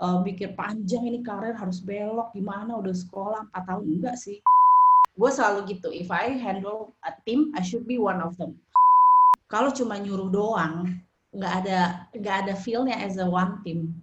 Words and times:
uh, 0.00 0.18
mikir 0.24 0.56
panjang 0.56 1.04
ini 1.06 1.20
karir 1.20 1.54
harus 1.54 1.84
belok 1.84 2.32
gimana 2.32 2.74
udah 2.80 2.96
sekolah 2.96 3.52
4 3.52 3.68
tahun? 3.68 3.84
Enggak 3.86 4.16
sih. 4.16 4.40
Gue 5.14 5.30
selalu 5.30 5.76
gitu 5.76 5.92
if 5.92 6.08
I 6.08 6.34
handle 6.40 6.96
a 7.04 7.12
team 7.28 7.52
I 7.52 7.60
should 7.60 7.84
be 7.84 8.00
one 8.00 8.24
of 8.24 8.34
them. 8.40 8.56
Kalau 9.52 9.70
cuma 9.70 10.00
nyuruh 10.00 10.32
doang 10.32 11.04
nggak 11.30 11.54
ada 11.62 12.10
nggak 12.10 12.36
ada 12.46 12.54
feelnya 12.58 12.98
as 12.98 13.14
a 13.20 13.26
one 13.26 13.62
team 13.62 13.94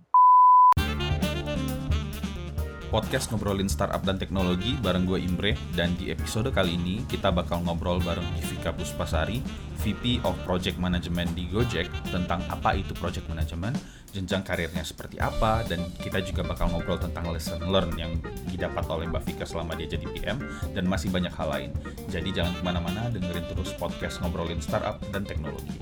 podcast 2.88 3.27
ngobrolin 3.31 3.67
startup 3.67 3.99
dan 4.07 4.15
teknologi 4.15 4.79
bareng 4.79 5.03
gue 5.03 5.20
Imre 5.20 5.59
dan 5.75 5.91
di 5.99 6.07
episode 6.07 6.47
kali 6.55 6.79
ini 6.79 7.03
kita 7.11 7.27
bakal 7.35 7.59
ngobrol 7.67 7.99
bareng 7.99 8.23
Yvika 8.39 8.71
Puspasari, 8.71 9.43
VP 9.83 10.23
of 10.23 10.39
Project 10.47 10.79
Management 10.79 11.35
di 11.35 11.52
Gojek 11.52 11.91
tentang 12.07 12.39
apa 12.47 12.79
itu 12.79 12.95
project 12.95 13.27
management, 13.27 13.75
jenjang 14.15 14.41
karirnya 14.47 14.88
seperti 14.88 15.20
apa 15.20 15.67
dan 15.67 15.84
kita 15.99 16.23
juga 16.23 16.47
bakal 16.47 16.71
ngobrol 16.71 16.95
tentang 16.95 17.27
lesson 17.29 17.59
learn 17.67 17.91
yang 17.99 18.15
didapat 18.48 18.88
oleh 18.88 19.12
Mbak 19.12 19.23
Vika 19.27 19.45
selama 19.45 19.76
dia 19.76 19.91
jadi 19.91 20.07
PM 20.15 20.40
dan 20.71 20.88
masih 20.88 21.12
banyak 21.12 21.31
hal 21.35 21.48
lain. 21.51 21.71
Jadi 22.07 22.31
jangan 22.31 22.55
ke 22.55 22.63
mana-mana 22.63 23.12
dengerin 23.12 23.45
terus 23.51 23.76
podcast 23.76 24.23
ngobrolin 24.23 24.63
startup 24.63 25.04
dan 25.12 25.27
teknologi. 25.27 25.76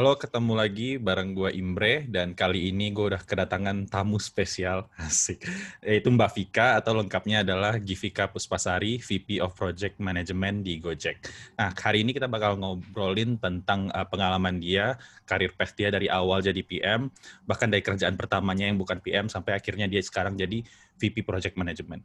Halo, 0.00 0.16
ketemu 0.16 0.56
lagi 0.56 0.96
bareng 0.96 1.36
gue 1.36 1.60
Imbre 1.60 2.08
dan 2.08 2.32
kali 2.32 2.72
ini 2.72 2.88
gue 2.88 3.12
udah 3.12 3.20
kedatangan 3.20 3.84
tamu 3.84 4.16
spesial, 4.16 4.88
asik, 4.96 5.44
yaitu 5.84 6.08
Mbak 6.08 6.30
Vika 6.32 6.80
atau 6.80 6.96
lengkapnya 6.96 7.44
adalah 7.44 7.76
Givika 7.76 8.24
Puspasari, 8.32 8.96
VP 8.96 9.44
of 9.44 9.52
Project 9.52 10.00
Management 10.00 10.64
di 10.64 10.80
Gojek. 10.80 11.20
Nah, 11.60 11.76
hari 11.76 12.00
ini 12.00 12.16
kita 12.16 12.32
bakal 12.32 12.56
ngobrolin 12.56 13.36
tentang 13.36 13.92
uh, 13.92 14.08
pengalaman 14.08 14.56
dia, 14.56 14.96
karir 15.28 15.52
path 15.52 15.76
dia 15.76 15.92
dari 15.92 16.08
awal 16.08 16.40
jadi 16.40 16.64
PM, 16.64 17.12
bahkan 17.44 17.68
dari 17.68 17.84
kerjaan 17.84 18.16
pertamanya 18.16 18.72
yang 18.72 18.80
bukan 18.80 19.04
PM 19.04 19.28
sampai 19.28 19.52
akhirnya 19.52 19.84
dia 19.84 20.00
sekarang 20.00 20.32
jadi 20.32 20.64
VP 20.96 21.28
Project 21.28 21.60
Management. 21.60 22.00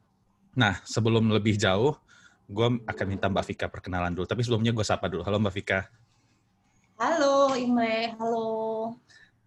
Nah, 0.60 0.84
sebelum 0.84 1.32
lebih 1.32 1.56
jauh, 1.56 1.96
gue 2.44 2.68
akan 2.76 3.06
minta 3.08 3.32
Mbak 3.32 3.56
Vika 3.56 3.72
perkenalan 3.72 4.12
dulu. 4.12 4.28
Tapi 4.28 4.44
sebelumnya 4.44 4.76
gue 4.76 4.84
sapa 4.84 5.08
dulu. 5.08 5.24
Halo 5.24 5.40
Mbak 5.40 5.56
Vika. 5.56 5.88
Halo 7.00 7.45
Imre, 7.56 8.12
halo. 8.20 8.92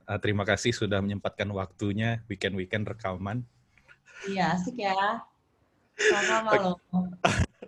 Uh, 0.09 0.19
terima 0.25 0.41
kasih 0.49 0.73
sudah 0.73 1.05
menyempatkan 1.05 1.45
waktunya 1.53 2.25
weekend-weekend 2.25 2.89
rekaman. 2.89 3.45
Iya, 4.25 4.57
asik 4.57 4.81
ya. 4.81 5.21
Sama-sama 5.93 6.51
loh. 6.57 6.77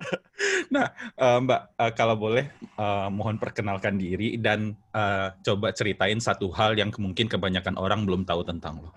nah, 0.74 0.96
uh, 1.20 1.38
Mbak, 1.44 1.60
uh, 1.76 1.92
kalau 1.92 2.16
boleh 2.16 2.48
uh, 2.80 3.12
mohon 3.12 3.36
perkenalkan 3.36 4.00
diri 4.00 4.40
dan 4.40 4.72
uh, 4.96 5.36
coba 5.44 5.76
ceritain 5.76 6.16
satu 6.16 6.48
hal 6.56 6.72
yang 6.72 6.88
mungkin 6.96 7.28
kebanyakan 7.28 7.76
orang 7.76 8.08
belum 8.08 8.24
tahu 8.24 8.40
tentang 8.40 8.80
lo. 8.80 8.96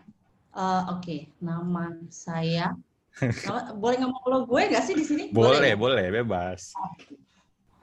Uh, 0.56 0.96
Oke, 0.96 1.04
okay. 1.04 1.22
nama 1.44 1.92
saya. 2.08 2.72
Boleh 3.84 4.00
ngomong 4.00 4.24
lo 4.32 4.40
gue 4.48 4.62
gak 4.72 4.86
sih 4.88 4.96
di 4.96 5.04
sini? 5.04 5.24
Boleh, 5.36 5.76
boleh, 5.76 6.08
boleh 6.08 6.24
bebas. 6.24 6.72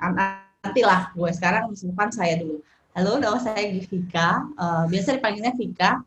Nantilah 0.00 1.12
gue 1.12 1.30
sekarang 1.36 1.76
simpan 1.76 2.08
saya 2.08 2.40
dulu. 2.40 2.64
Halo, 2.90 3.22
nama 3.22 3.38
saya 3.38 3.70
Givika. 3.70 4.50
Uh, 4.58 4.82
biasa 4.90 5.14
dipanggilnya 5.14 5.54
Vika. 5.54 6.02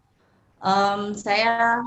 Um, 0.59 1.15
saya 1.15 1.79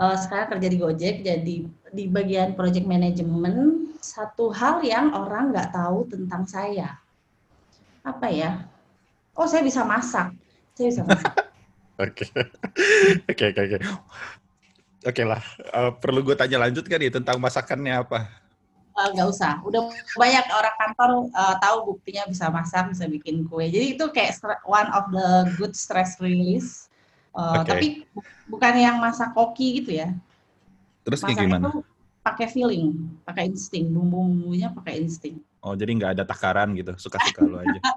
uh, 0.00 0.16
sekarang 0.16 0.56
kerja 0.56 0.68
di 0.72 0.78
Gojek, 0.80 1.16
jadi 1.20 1.56
di 1.68 2.04
bagian 2.08 2.56
project 2.56 2.88
management. 2.88 3.92
Satu 4.00 4.48
hal 4.48 4.80
yang 4.88 5.12
orang 5.12 5.52
nggak 5.52 5.76
tahu 5.76 6.08
tentang 6.08 6.48
saya. 6.48 6.96
Apa 8.00 8.32
ya? 8.32 8.64
Oh, 9.36 9.44
saya 9.44 9.60
bisa 9.60 9.84
masak. 9.84 10.32
Saya 10.80 10.86
bisa 10.88 11.02
masak. 11.04 11.32
Oke, 12.02 12.24
oke, 13.30 13.44
oke, 13.52 13.60
oke. 13.62 13.78
Oke 15.06 15.22
lah, 15.22 15.38
uh, 15.70 15.92
perlu 15.92 16.24
gue 16.24 16.34
tanya 16.34 16.58
lanjut 16.66 16.82
kan 16.88 16.98
ya 16.98 17.12
tentang 17.12 17.38
masakannya 17.38 18.00
apa? 18.00 18.26
Nggak 19.10 19.26
uh, 19.26 19.34
usah. 19.34 19.58
Udah 19.66 19.90
banyak 20.14 20.46
orang 20.54 20.76
kantor 20.78 21.10
uh, 21.34 21.58
tahu 21.58 21.94
buktinya 21.94 22.30
bisa 22.30 22.46
masak, 22.54 22.94
bisa 22.94 23.10
bikin 23.10 23.42
kue. 23.50 23.66
Jadi 23.66 23.98
itu 23.98 24.04
kayak 24.14 24.38
one 24.62 24.86
of 24.94 25.10
the 25.10 25.50
good 25.58 25.74
stress 25.74 26.22
release. 26.22 26.86
Uh, 27.34 27.64
okay. 27.64 27.66
Tapi 27.66 27.86
bukan 28.46 28.72
yang 28.78 29.02
masak 29.02 29.34
koki 29.34 29.82
gitu 29.82 29.98
ya. 29.98 30.14
Terus 31.02 31.24
kayak 31.24 31.42
gimana? 31.42 31.72
Itu 31.72 31.82
pakai 32.22 32.46
feeling, 32.46 33.10
pakai 33.26 33.50
insting, 33.50 33.90
bumbu-bumbunya 33.90 34.70
pakai 34.70 35.02
insting. 35.02 35.42
Oh, 35.58 35.74
jadi 35.74 35.90
nggak 35.94 36.10
ada 36.18 36.24
takaran 36.26 36.74
gitu, 36.78 36.94
suka-suka 36.98 37.42
lo 37.42 37.58
aja. 37.58 37.80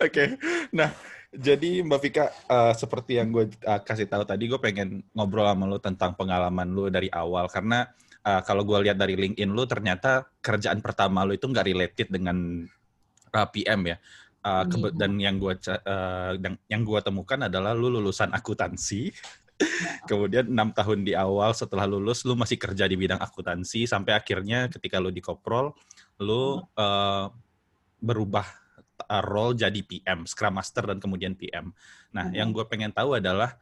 okay. 0.00 0.28
nah 0.72 0.90
jadi 1.32 1.80
Mbak 1.80 2.00
Vika, 2.04 2.28
uh, 2.28 2.76
seperti 2.76 3.16
yang 3.16 3.32
gue 3.32 3.48
uh, 3.64 3.80
kasih 3.80 4.04
tahu 4.04 4.28
tadi, 4.28 4.52
gue 4.52 4.60
pengen 4.60 5.00
ngobrol 5.16 5.48
sama 5.48 5.64
lo 5.64 5.80
tentang 5.80 6.12
pengalaman 6.12 6.68
lo 6.68 6.92
dari 6.92 7.08
awal 7.08 7.48
karena 7.48 7.88
uh, 8.20 8.44
kalau 8.44 8.68
gue 8.68 8.84
lihat 8.84 9.00
dari 9.00 9.16
LinkedIn 9.16 9.48
lo 9.48 9.64
ternyata 9.64 10.28
kerjaan 10.44 10.84
pertama 10.84 11.24
lo 11.24 11.32
itu 11.32 11.48
nggak 11.48 11.64
related 11.64 12.08
dengan 12.12 12.68
uh, 13.32 13.48
PM 13.48 13.80
ya. 13.88 13.96
Uh, 14.42 14.66
hmm. 14.68 14.92
Dan 14.98 15.16
yang 15.16 15.40
gue 15.40 15.54
uh, 15.56 16.34
yang 16.68 16.82
gue 16.84 17.00
temukan 17.00 17.48
adalah 17.48 17.72
lo 17.72 17.88
lulusan 17.88 18.28
akuntansi. 18.36 19.08
Kemudian 20.10 20.52
enam 20.52 20.74
tahun 20.74 21.06
di 21.06 21.16
awal 21.16 21.54
setelah 21.56 21.86
lulus, 21.86 22.26
lu 22.26 22.34
masih 22.34 22.58
kerja 22.58 22.84
di 22.84 22.98
bidang 22.98 23.22
akuntansi 23.22 23.86
sampai 23.86 24.18
akhirnya 24.18 24.66
ketika 24.66 24.98
lu 24.98 25.14
di 25.14 25.22
koprol, 25.22 25.70
lu 26.18 26.58
uh, 26.76 27.30
berubah 28.02 28.61
uh, 29.06 29.22
role 29.24 29.54
jadi 29.58 29.80
PM, 29.82 30.24
Scrum 30.26 30.54
Master 30.58 30.86
dan 30.88 30.98
kemudian 31.02 31.34
PM. 31.34 31.70
Nah, 32.12 32.28
hmm. 32.28 32.36
yang 32.36 32.48
gue 32.50 32.64
pengen 32.68 32.92
tahu 32.92 33.18
adalah 33.18 33.56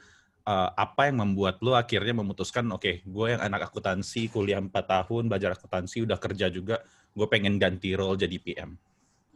uh, 0.46 0.70
apa 0.74 1.10
yang 1.10 1.22
membuat 1.22 1.60
lo 1.60 1.76
akhirnya 1.76 2.14
memutuskan, 2.16 2.66
oke, 2.72 2.82
okay, 2.82 2.94
gue 3.04 3.26
yang 3.30 3.42
anak 3.42 3.68
akuntansi, 3.68 4.30
kuliah 4.32 4.60
4 4.60 4.70
tahun, 4.72 5.28
belajar 5.28 5.54
akuntansi, 5.56 6.04
udah 6.06 6.18
kerja 6.18 6.46
juga, 6.48 6.80
gue 7.12 7.26
pengen 7.28 7.60
ganti 7.60 7.92
role 7.94 8.16
jadi 8.16 8.36
PM. 8.40 8.70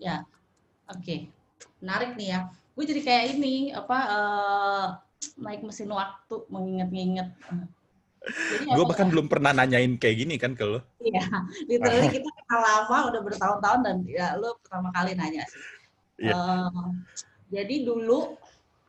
Ya, 0.01 0.25
oke. 0.91 1.03
Okay. 1.03 1.19
Menarik 1.81 2.17
nih 2.17 2.29
ya. 2.35 2.41
Gue 2.75 2.85
jadi 2.89 3.01
kayak 3.05 3.25
ini, 3.39 3.71
apa, 3.71 3.99
uh, 4.11 4.87
naik 5.39 5.63
mesin 5.63 5.91
waktu, 5.93 6.37
mengingat-ingat. 6.51 7.29
gue 8.65 8.85
bahkan 8.89 9.13
belum 9.13 9.29
pernah 9.29 9.53
nanyain 9.53 10.01
kayak 10.01 10.17
gini 10.25 10.41
kan 10.41 10.57
ke 10.57 10.65
lo. 10.65 10.81
Iya, 10.97 11.29
literally 11.69 12.09
kita 12.09 12.25
kenal 12.25 12.61
lama, 12.65 12.99
udah 13.13 13.21
bertahun-tahun 13.21 13.81
dan 13.85 13.97
ya 14.09 14.33
lo 14.41 14.57
pertama 14.65 14.89
kali 14.97 15.13
nanya 15.13 15.45
sih. 15.45 15.61
Yeah. 16.19 16.31
Iya. 16.31 16.35
Uh, 16.35 16.89
jadi 17.51 17.77
dulu 17.87 18.39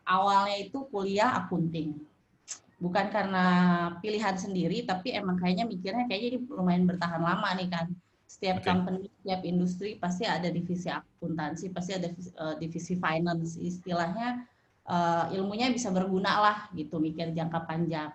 awalnya 0.06 0.58
itu 0.62 0.86
kuliah 0.90 1.46
akunting. 1.46 1.98
Bukan 2.76 3.08
karena 3.10 3.46
pilihan 4.04 4.36
sendiri, 4.38 4.86
tapi 4.86 5.16
emang 5.16 5.40
kayaknya 5.40 5.66
mikirnya 5.66 6.06
kayaknya 6.06 6.38
ini 6.38 6.40
lumayan 6.52 6.86
bertahan 6.86 7.22
lama 7.24 7.50
nih 7.58 7.70
kan. 7.72 7.88
Setiap 8.26 8.62
okay. 8.62 8.68
company, 8.68 9.08
setiap 9.22 9.42
industri 9.48 9.90
pasti 9.96 10.28
ada 10.28 10.52
divisi 10.52 10.92
akuntansi, 10.92 11.72
pasti 11.72 11.92
ada 11.96 12.12
uh, 12.42 12.56
divisi 12.60 13.00
finance. 13.00 13.56
Istilahnya 13.58 14.44
uh, 14.86 15.32
ilmunya 15.32 15.72
bisa 15.72 15.90
berguna 15.90 16.42
lah 16.44 16.58
gitu, 16.76 17.00
mikir 17.00 17.32
jangka 17.32 17.64
panjang. 17.64 18.12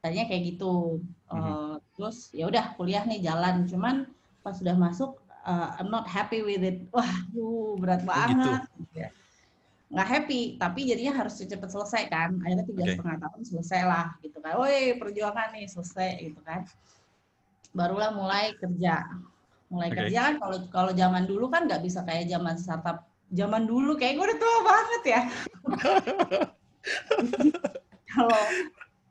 Tadinya 0.00 0.24
kayak 0.24 0.56
gitu. 0.56 1.04
Uh, 1.28 1.34
mm 1.36 1.42
-hmm. 1.42 1.72
Terus 1.94 2.16
ya 2.32 2.48
udah 2.48 2.64
kuliah 2.80 3.04
nih 3.04 3.20
jalan, 3.22 3.68
cuman 3.68 4.08
pas 4.40 4.56
sudah 4.56 4.72
masuk 4.72 5.20
uh, 5.48 5.68
I'm 5.80 5.88
not 5.88 6.04
happy 6.04 6.44
with 6.44 6.60
it. 6.60 6.84
Wah, 6.92 7.08
uh, 7.08 7.72
berat 7.80 8.04
oh, 8.04 8.12
banget. 8.12 8.60
Gitu. 8.76 9.08
Nggak 9.88 10.08
happy, 10.08 10.40
tapi 10.60 10.84
jadinya 10.84 11.24
harus 11.24 11.40
cepat 11.40 11.72
selesai 11.72 12.12
kan. 12.12 12.36
Akhirnya 12.44 12.64
tiga 12.68 12.82
okay. 12.84 12.92
setengah 12.92 13.16
tahun 13.24 13.40
selesai 13.48 13.80
lah, 13.88 14.06
gitu 14.20 14.38
kan. 14.44 14.52
Woi, 14.60 15.00
perjuangan 15.00 15.48
nih 15.56 15.64
selesai, 15.64 16.10
gitu 16.20 16.40
kan. 16.44 16.68
Barulah 17.72 18.12
mulai 18.12 18.52
kerja. 18.60 19.08
Mulai 19.72 19.88
okay. 19.88 19.98
kerja 20.04 20.18
kan 20.28 20.34
kalau 20.40 20.58
kalau 20.68 20.92
zaman 20.92 21.24
dulu 21.24 21.48
kan 21.48 21.68
nggak 21.68 21.84
bisa 21.84 22.00
kayak 22.04 22.28
zaman 22.28 22.56
startup 22.56 23.04
zaman 23.32 23.68
dulu 23.68 23.92
kayak 24.00 24.16
gue 24.16 24.24
udah 24.24 24.38
tua 24.40 24.58
banget 24.64 25.02
ya. 25.04 25.20
Kalau 28.08 28.40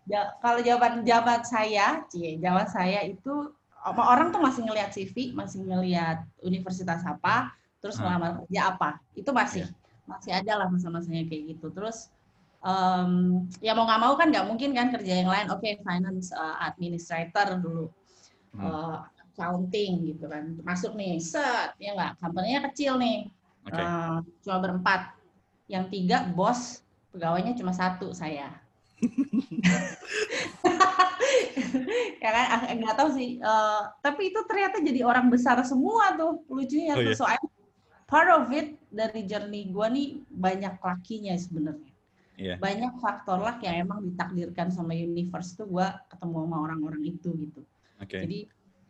ya, 0.09 0.33
kalau 0.41 0.59
zaman 0.65 1.05
zaman 1.05 1.39
saya, 1.45 2.01
cie, 2.09 2.41
zaman 2.41 2.65
saya 2.65 3.05
itu 3.05 3.53
orang 3.95 4.33
tuh 4.33 4.41
masih 4.41 4.61
ngelihat 4.65 4.89
CV, 4.91 5.31
masih 5.31 5.63
ngelihat 5.63 6.25
universitas 6.43 7.05
apa, 7.07 7.53
terus 7.79 7.95
hmm. 7.97 8.03
melamar 8.03 8.31
kerja 8.43 8.61
apa. 8.73 8.89
Itu 9.13 9.31
masih 9.31 9.69
yeah. 9.69 10.07
masih 10.07 10.31
ada 10.33 10.53
lah 10.63 10.67
masa-masanya 10.67 11.23
kayak 11.27 11.55
gitu. 11.55 11.71
Terus 11.71 12.11
um, 12.63 13.43
ya 13.63 13.71
mau 13.77 13.85
nggak 13.85 14.01
mau 14.01 14.13
kan 14.19 14.27
nggak 14.33 14.47
mungkin 14.47 14.75
kan 14.75 14.91
kerja 14.91 15.23
yang 15.23 15.29
lain. 15.29 15.47
Oke, 15.53 15.71
okay, 15.71 15.73
finance 15.85 16.33
uh, 16.35 16.57
administrator 16.65 17.61
dulu. 17.61 17.87
Hmm. 18.57 18.65
Uh, 18.65 18.97
accounting 19.37 20.01
gitu 20.09 20.25
kan. 20.25 20.57
Masuk 20.65 20.97
nih, 20.97 21.21
set, 21.21 21.77
ya 21.77 21.93
nggak, 21.93 22.17
company-nya 22.17 22.65
kecil 22.73 22.97
nih. 22.97 23.29
Okay. 23.69 23.85
Uh, 23.85 24.25
cuma 24.41 24.57
berempat. 24.57 25.13
Yang 25.67 25.85
tiga 25.93 26.17
bos, 26.31 26.81
pegawainya 27.11 27.53
cuma 27.53 27.75
satu 27.75 28.15
saya. 28.15 28.49
ya 32.23 32.29
kan 32.33 32.45
ah, 32.49 32.73
nggak 32.73 32.97
tahu 32.97 33.13
sih 33.13 33.37
uh, 33.45 33.93
tapi 34.01 34.33
itu 34.33 34.41
ternyata 34.49 34.81
jadi 34.81 35.05
orang 35.05 35.29
besar 35.29 35.61
semua 35.61 36.17
tuh 36.17 36.41
lucunya 36.49 36.97
oh, 36.97 37.05
iya. 37.05 37.13
soalnya 37.13 37.45
part 38.07 38.31
of 38.31 38.47
it 38.55 38.79
dari 38.87 39.27
journey 39.27 39.67
gue 39.69 39.87
nih 39.91 40.09
banyak 40.31 40.79
lakinya 40.79 41.35
sebenarnya. 41.35 41.91
Yeah. 42.39 42.57
Banyak 42.57 43.03
faktor 43.03 43.43
luck 43.43 43.59
yang 43.61 43.85
emang 43.85 44.07
ditakdirkan 44.07 44.71
sama 44.71 44.95
universe 44.95 45.59
tuh 45.59 45.67
gue 45.67 45.87
ketemu 46.07 46.47
sama 46.47 46.57
orang-orang 46.63 47.03
itu 47.03 47.29
gitu. 47.35 47.61
Okay. 47.99 48.23
Jadi 48.23 48.39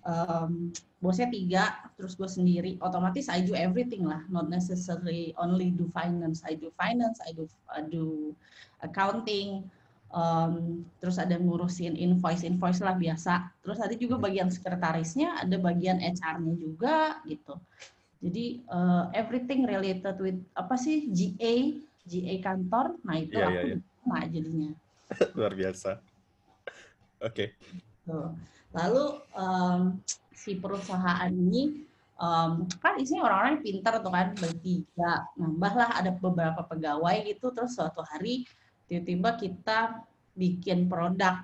um, 0.05 0.69
bosnya 1.01 1.31
tiga, 1.33 1.63
terus 1.97 2.13
gue 2.13 2.29
sendiri, 2.29 2.77
otomatis 2.83 3.31
I 3.31 3.41
do 3.41 3.57
everything 3.57 4.05
lah, 4.05 4.21
not 4.29 4.51
necessarily 4.51 5.33
only 5.41 5.73
do 5.73 5.89
finance. 5.95 6.45
I 6.45 6.59
do 6.59 6.69
finance, 6.77 7.17
I 7.23 7.33
do 7.33 7.49
I 7.71 7.87
do 7.87 8.35
accounting, 8.83 9.65
um, 10.11 10.83
terus 10.99 11.17
ada 11.19 11.35
ngurusin 11.35 11.95
invoice 11.97 12.47
invoice 12.47 12.83
lah 12.83 12.95
biasa. 12.95 13.51
Terus 13.63 13.79
ada 13.83 13.95
juga 13.95 14.15
hmm. 14.19 14.23
bagian 14.23 14.49
sekretarisnya, 14.51 15.43
ada 15.43 15.57
bagian 15.59 15.99
HR-nya 15.99 16.53
juga 16.55 17.19
gitu. 17.27 17.55
Jadi 18.17 18.65
uh, 18.73 19.13
everything 19.13 19.67
related 19.69 20.17
with 20.17 20.39
apa 20.57 20.73
sih 20.73 21.05
GA, 21.13 21.77
GA 22.07 22.35
kantor, 22.41 22.97
nah 23.05 23.15
itu 23.21 23.37
yeah, 23.37 23.49
aku 23.49 23.67
yeah, 23.77 23.79
yeah. 24.09 24.25
jadinya. 24.33 24.71
Luar 25.37 25.53
biasa. 25.53 26.01
Oke. 27.21 27.53
Okay. 27.53 28.17
Lalu 28.73 29.05
um, 29.37 30.01
si 30.33 30.57
perusahaan 30.57 31.29
ini 31.29 31.85
um, 32.17 32.65
kan 32.81 32.97
isinya 32.97 33.29
orang-orang 33.29 33.61
pintar 33.61 34.01
tuh 34.01 34.13
kan 34.13 34.33
bertiga, 34.33 35.29
nambahlah 35.37 35.97
ada 35.97 36.11
beberapa 36.13 36.65
pegawai 36.65 37.25
gitu, 37.25 37.53
terus 37.53 37.77
suatu 37.77 38.01
hari 38.01 38.49
tiba-tiba 38.87 39.35
kita 39.35 40.07
bikin 40.33 40.87
produk 40.87 41.43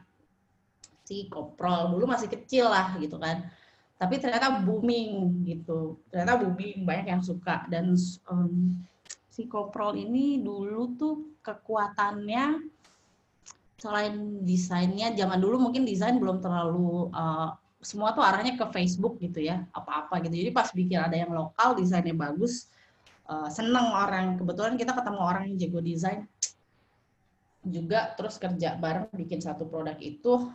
si 1.04 1.28
koprol. 1.28 1.94
Dulu 1.95 2.07
masih 2.07 2.31
kecil 2.31 2.72
lah 2.72 2.95
gitu 2.98 3.19
kan. 3.19 3.48
Tapi 4.00 4.19
ternyata 4.19 4.63
booming 4.63 5.44
gitu. 5.48 6.01
Ternyata 6.12 6.44
booming 6.44 6.84
banyak 6.84 7.07
yang 7.07 7.24
suka. 7.24 7.63
Dan 7.72 7.95
um, 8.28 8.75
si 9.34 9.48
Koprol 9.48 9.95
ini 9.98 10.44
dulu 10.44 10.94
tuh 11.00 11.40
kekuatannya 11.42 12.69
selain 13.81 14.45
desainnya 14.48 15.12
zaman 15.12 15.40
dulu 15.42 15.60
mungkin 15.60 15.84
desain 15.84 16.16
belum 16.16 16.40
terlalu 16.40 17.12
uh, 17.12 17.51
semua 17.84 18.16
tuh 18.16 18.24
arahnya 18.24 18.56
ke 18.56 18.63
Facebook 18.72 19.19
gitu 19.19 19.44
ya 19.44 19.66
apa-apa 19.75 20.24
gitu. 20.24 20.36
Jadi 20.40 20.51
pas 20.56 20.72
bikin 20.72 21.00
ada 21.01 21.18
yang 21.18 21.34
lokal 21.34 21.75
desainnya 21.75 22.16
bagus 22.16 22.72
uh, 23.28 23.50
seneng 23.51 23.92
orang. 23.92 24.40
Kebetulan 24.40 24.75
kita 24.80 24.95
ketemu 24.95 25.19
orang 25.19 25.44
yang 25.51 25.56
jago 25.60 25.80
desain 25.84 26.19
juga 27.63 28.12
terus 28.19 28.36
kerja 28.36 28.75
bareng 28.75 29.07
bikin 29.15 29.39
satu 29.39 29.63
produk 29.63 29.95
itu 30.04 30.51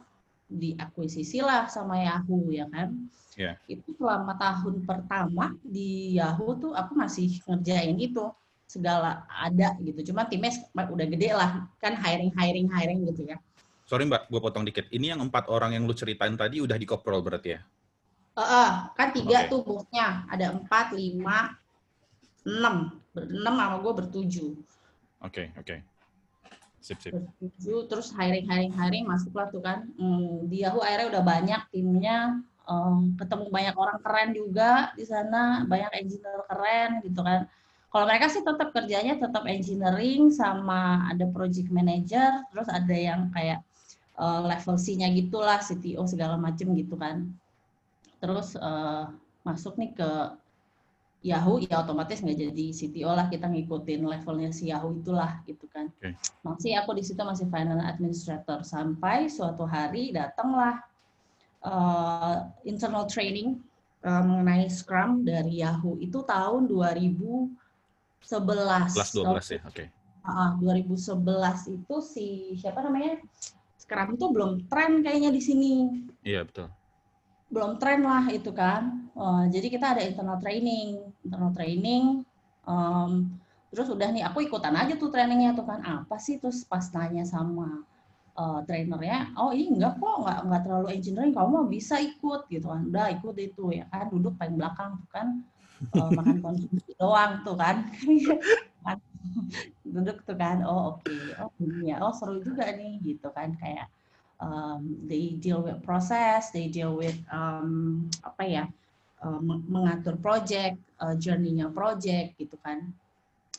diakuisisi 0.49 1.45
lah 1.45 1.69
sama 1.69 2.01
Yahoo 2.01 2.49
ya 2.49 2.69
kan. 2.73 2.97
Yeah. 3.37 3.55
Itu 3.69 3.95
selama 3.95 4.35
tahun 4.35 4.83
pertama 4.83 5.55
di 5.61 6.19
Yahoo 6.19 6.57
tuh 6.57 6.73
aku 6.75 6.97
masih 6.97 7.39
ngerjain 7.45 7.97
itu 8.01 8.29
segala 8.69 9.25
ada 9.29 9.77
gitu. 9.81 10.13
Cuma 10.13 10.29
timnya 10.29 10.53
udah 10.75 11.07
gede 11.09 11.31
lah 11.33 11.69
kan 11.81 11.97
hiring 11.97 12.33
hiring 12.35 12.69
hiring 12.69 13.05
gitu 13.09 13.29
ya. 13.29 13.39
Sorry 13.89 14.05
Mbak, 14.05 14.29
gue 14.29 14.41
potong 14.45 14.69
dikit. 14.69 14.85
Ini 14.93 15.17
yang 15.17 15.25
empat 15.25 15.49
orang 15.49 15.73
yang 15.73 15.89
lu 15.89 15.97
ceritain 15.97 16.37
tadi 16.37 16.61
udah 16.61 16.77
di 16.77 16.85
koprol 16.85 17.25
berarti 17.25 17.57
ya? 17.57 17.61
Uh, 18.37 18.43
uh, 18.45 18.71
kan 18.93 19.17
tiga 19.17 19.49
okay. 19.49 19.51
tuh 19.51 19.65
bosnya. 19.65 20.29
Ada 20.29 20.53
empat, 20.53 20.93
lima, 20.93 21.57
enam. 22.45 23.01
Enam 23.17 23.55
sama 23.57 23.77
gue 23.81 23.93
bertujuh. 24.05 24.53
Oke, 25.25 25.49
okay, 25.49 25.57
oke. 25.57 25.65
Okay. 25.65 25.79
Sip, 26.79 26.99
sip. 27.03 27.13
terus 27.91 28.15
hiring 28.15 28.47
hiring 28.47 28.73
hiring 28.73 29.05
masuklah 29.05 29.51
tuh 29.51 29.63
kan. 29.63 29.91
Hmm, 29.99 30.47
di 30.47 30.63
Yahoo 30.63 30.83
akhirnya 30.83 31.19
udah 31.19 31.23
banyak 31.27 31.63
timnya. 31.75 32.19
Um, 32.69 33.17
ketemu 33.17 33.49
banyak 33.49 33.77
orang 33.81 33.99
keren 34.05 34.31
juga 34.37 34.93
di 34.95 35.05
sana. 35.05 35.67
Banyak 35.67 35.91
engineer 35.99 36.43
keren 36.47 36.91
gitu 37.03 37.21
kan. 37.21 37.51
Kalau 37.89 38.05
mereka 38.05 38.29
sih 38.29 38.45
tetap 38.45 38.69
kerjanya 38.77 39.17
tetap 39.17 39.49
engineering 39.49 40.29
sama 40.29 41.09
ada 41.09 41.25
project 41.33 41.73
manager 41.73 42.45
terus 42.53 42.69
ada 42.69 42.93
yang 42.93 43.33
kayak 43.33 43.65
uh, 44.21 44.45
level 44.45 44.77
C-nya 44.77 45.09
gitulah 45.17 45.57
CTO 45.65 46.05
segala 46.05 46.37
macem 46.37 46.69
gitu 46.77 47.01
kan. 47.01 47.33
Terus 48.21 48.59
uh, 48.61 49.09
masuk 49.41 49.81
nih 49.81 49.97
ke 49.97 50.11
Yahoo 51.19 51.59
ya 51.59 51.83
otomatis 51.83 52.23
nggak 52.23 52.39
jadi 52.39 52.67
CTO 52.71 53.11
lah 53.11 53.27
kita 53.27 53.51
ngikutin 53.51 54.07
levelnya 54.07 54.55
si 54.55 54.71
Yahoo 54.71 54.95
itulah 54.95 55.43
gitu 55.51 55.67
kan. 55.67 55.91
Okay. 55.99 56.15
Masih 56.47 56.79
aku 56.79 56.95
di 56.95 57.03
situ 57.03 57.19
masih 57.19 57.51
finance 57.51 57.83
administrator 57.83 58.63
sampai 58.63 59.27
suatu 59.27 59.67
hari 59.67 60.15
datanglah 60.15 60.79
uh, 61.67 62.47
internal 62.63 63.11
training 63.11 63.59
uh, 64.07 64.23
mengenai 64.23 64.71
Scrum 64.71 65.27
dari 65.27 65.59
Yahoo 65.59 65.99
itu 65.99 66.23
tahun 66.23 66.71
2011. 66.71 67.51
11 68.23 68.95
12 68.95 69.59
ya, 69.59 69.61
oke. 69.67 69.75
Okay. 69.75 69.87
Uh, 70.23 70.55
2011 70.63 71.83
itu 71.83 71.95
si 71.99 72.27
siapa 72.63 72.79
namanya? 72.79 73.19
Scrum 73.75 74.15
itu 74.15 74.27
belum 74.31 74.71
tren 74.71 75.03
kayaknya 75.03 75.35
di 75.35 75.43
sini. 75.43 75.75
Iya, 76.23 76.47
betul 76.47 76.78
belum 77.49 77.81
tren 77.81 78.05
lah 78.05 78.29
itu 78.29 78.53
kan. 78.53 79.09
Uh, 79.17 79.49
jadi 79.51 79.67
kita 79.73 79.87
ada 79.97 80.03
internal 80.05 80.39
training, 80.39 81.01
internal 81.25 81.51
training. 81.57 82.23
Um, 82.69 83.41
terus 83.73 83.89
udah 83.93 84.09
nih 84.13 84.25
aku 84.25 84.45
ikutan 84.45 84.73
aja 84.77 84.97
tuh 84.97 85.13
trainingnya 85.13 85.53
tuh 85.53 85.65
kan 85.69 85.81
apa 85.85 86.17
sih 86.17 86.41
terus 86.41 86.65
pas 86.65 86.85
tanya 86.89 87.25
sama 87.25 87.85
uh, 88.39 88.61
trainernya, 88.65 89.35
oh 89.37 89.53
ini 89.53 89.77
enggak 89.77 90.01
kok 90.01 90.17
nggak 90.25 90.39
nggak 90.49 90.63
terlalu 90.65 90.89
engineering, 90.95 91.35
kamu 91.35 91.51
mau 91.53 91.67
bisa 91.69 92.01
ikut 92.01 92.47
gitu 92.49 92.67
kan, 92.71 92.87
udah 92.89 93.07
ikut 93.13 93.37
itu 93.37 93.65
ya 93.75 93.85
kan 93.91 94.09
duduk 94.09 94.39
paling 94.39 94.57
belakang 94.57 94.97
tuh 95.03 95.11
kan 95.11 95.27
uh, 95.99 96.11
makan 96.17 96.39
konsumsi 96.41 96.93
doang 96.97 97.43
tuh 97.43 97.57
kan. 97.59 97.77
duduk 99.85 100.25
tuh 100.25 100.37
kan, 100.39 100.65
oh 100.65 100.97
oke, 100.97 101.05
okay. 101.05 101.37
oh 101.43 101.51
ini 101.61 101.93
ya, 101.93 102.01
oh 102.01 102.15
seru 102.15 102.41
juga 102.41 102.71
nih 102.73 103.03
gitu 103.03 103.29
kan 103.35 103.53
kayak 103.59 103.91
um, 104.41 104.99
they 105.07 105.35
deal 105.39 105.63
with 105.63 105.83
proses, 105.83 106.51
they 106.55 106.71
deal 106.71 106.95
with 106.95 107.19
um, 107.31 108.07
apa 108.23 108.43
ya 108.47 108.65
uh, 109.23 109.41
mengatur 109.43 110.19
project, 110.19 110.79
uh, 111.03 111.15
journey-nya 111.19 111.71
project 111.71 112.39
gitu 112.39 112.57
kan. 112.63 112.91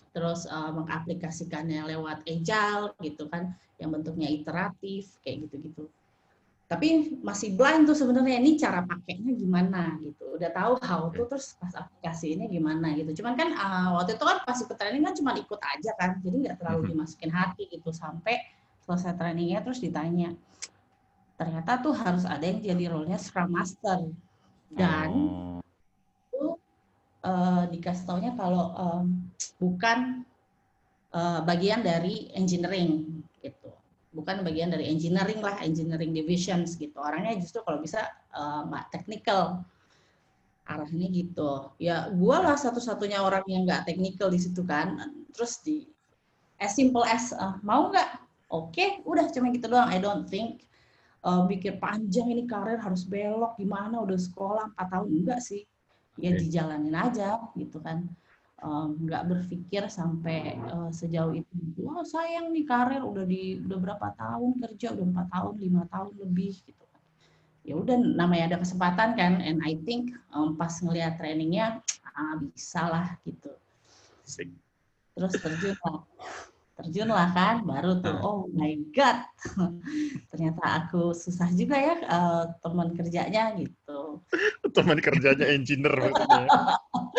Terus 0.09 0.49
uh, 0.49 0.73
mengaplikasikannya 0.73 1.85
lewat 1.95 2.25
agile 2.25 2.97
gitu 3.03 3.29
kan, 3.29 3.53
yang 3.77 3.93
bentuknya 3.93 4.27
iteratif 4.27 5.07
kayak 5.21 5.47
gitu-gitu. 5.47 5.87
Tapi 6.69 7.17
masih 7.25 7.57
blind 7.57 7.89
tuh 7.89 7.97
sebenarnya 7.97 8.37
ini 8.37 8.53
cara 8.53 8.85
pakainya 8.85 9.33
gimana 9.33 9.97
gitu. 10.05 10.37
Udah 10.37 10.53
tahu 10.53 10.77
how 10.85 11.09
to 11.09 11.25
terus 11.25 11.57
pas 11.57 11.73
aplikasi 11.73 12.37
ini 12.37 12.45
gimana 12.45 12.93
gitu. 12.93 13.21
Cuman 13.21 13.33
kan 13.33 13.49
uh, 13.57 13.97
waktu 13.97 14.13
itu 14.13 14.21
kan 14.21 14.37
pas 14.45 14.57
ikut 14.61 14.77
training 14.77 15.01
kan 15.01 15.17
cuma 15.17 15.33
ikut 15.33 15.57
aja 15.57 15.91
kan. 15.97 16.21
Jadi 16.21 16.45
nggak 16.45 16.61
terlalu 16.61 16.77
mm-hmm. 16.77 16.93
dimasukin 16.93 17.31
hati 17.33 17.63
gitu 17.73 17.89
sampai 17.89 18.58
selesai 18.89 19.13
trainingnya 19.13 19.61
terus 19.61 19.77
ditanya 19.77 20.33
ternyata 21.39 21.79
tuh 21.79 21.95
harus 21.95 22.27
ada 22.27 22.43
yang 22.43 22.59
jadi 22.59 22.85
role-nya 22.91 23.15
Scrum 23.15 23.55
Master. 23.55 24.11
Dan 24.69 25.09
oh. 25.15 25.63
itu 26.27 26.43
uh, 27.23 27.63
dikasih 27.71 28.03
taunya 28.03 28.35
kalau 28.35 28.75
um, 28.75 29.23
bukan 29.55 30.27
uh, 31.15 31.39
bagian 31.47 31.79
dari 31.79 32.27
engineering 32.35 33.23
gitu. 33.39 33.71
Bukan 34.11 34.43
bagian 34.43 34.75
dari 34.75 34.91
engineering 34.91 35.39
lah 35.39 35.63
engineering 35.63 36.11
divisions 36.11 36.75
gitu. 36.75 36.99
Orangnya 36.99 37.39
justru 37.39 37.63
kalau 37.63 37.79
bisa 37.79 38.03
uh, 38.35 38.67
technical. 38.91 39.63
Arahnya 40.69 41.09
gitu. 41.09 41.73
Ya 41.81 42.13
gue 42.13 42.35
lah 42.35 42.53
satu-satunya 42.53 43.25
orang 43.25 43.41
yang 43.49 43.65
nggak 43.65 43.89
technical 43.89 44.29
di 44.29 44.37
situ 44.37 44.61
kan. 44.67 45.01
Terus 45.33 45.65
di 45.65 45.87
as 46.61 46.75
simple 46.77 47.01
as 47.07 47.31
uh, 47.33 47.57
mau 47.65 47.89
nggak 47.89 48.28
oke 48.49 48.73
okay, 48.73 48.89
udah 49.05 49.29
cuma 49.29 49.53
gitu 49.53 49.69
doang. 49.69 49.89
I 49.89 50.01
don't 50.01 50.25
think 50.25 50.65
uh, 51.23 51.45
mikir 51.45 51.77
panjang 51.77 52.27
ini 52.33 52.43
karir 52.49 52.81
harus 52.81 53.05
belok 53.05 53.55
gimana 53.55 54.01
udah 54.01 54.17
sekolah 54.17 54.73
4 54.75 54.93
tahun 54.93 55.07
enggak 55.13 55.39
sih. 55.41 55.63
Ya 56.19 56.35
okay. 56.35 56.43
dijalanin 56.43 56.95
aja 56.97 57.39
gitu 57.55 57.79
kan. 57.79 58.09
Nggak 58.99 59.23
um, 59.23 59.29
berpikir 59.31 59.87
sampai 59.87 60.59
uh, 60.67 60.91
sejauh 60.91 61.31
itu. 61.31 61.55
Wah 61.79 62.03
sayang 62.03 62.51
nih 62.51 62.67
karir 62.67 63.05
udah 63.05 63.23
di 63.23 63.63
udah 63.63 63.79
berapa 63.79 64.07
tahun 64.19 64.59
kerja 64.59 64.91
udah 64.99 65.05
empat 65.15 65.27
tahun 65.31 65.53
lima 65.63 65.83
tahun 65.87 66.11
lebih 66.19 66.59
gitu 66.67 66.83
kan. 66.83 67.01
Ya 67.63 67.73
udah 67.79 67.95
namanya 67.95 68.55
ada 68.55 68.57
kesempatan 68.59 69.15
kan 69.15 69.39
and 69.39 69.63
I 69.63 69.79
think 69.87 70.11
um, 70.35 70.59
pas 70.59 70.75
ngelihat 70.83 71.15
trainingnya 71.21 71.79
ah, 72.19 72.35
bisa 72.41 72.83
lah 72.83 73.07
gitu. 73.23 73.55
Terus 75.15 75.33
terjun 75.39 75.75
lah 75.87 76.03
terjun 76.79 77.11
lah 77.11 77.35
kan 77.35 77.67
baru 77.67 77.99
tuh 77.99 78.15
oh 78.23 78.47
my 78.55 78.71
god. 78.95 79.27
Ternyata 80.31 80.63
aku 80.63 81.11
susah 81.11 81.51
juga 81.51 81.75
ya 81.75 81.95
uh, 82.07 82.43
teman 82.63 82.95
kerjanya 82.95 83.51
gitu. 83.59 84.23
Teman 84.75 85.03
kerjanya 85.03 85.43
engineer 85.43 85.91
maksudnya 85.91 86.47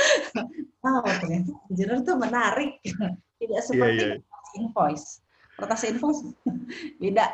oh 0.89 1.05
ternyata 1.05 1.53
engineer 1.69 2.01
tuh 2.01 2.17
menarik. 2.17 2.81
Tidak 3.37 3.61
iya, 3.61 3.61
seperti 3.61 4.01
yeah, 4.01 4.17
yeah. 4.17 4.57
invoice. 4.57 5.21
Kertas 5.61 5.85
invoice 5.85 6.25
beda. 6.97 7.29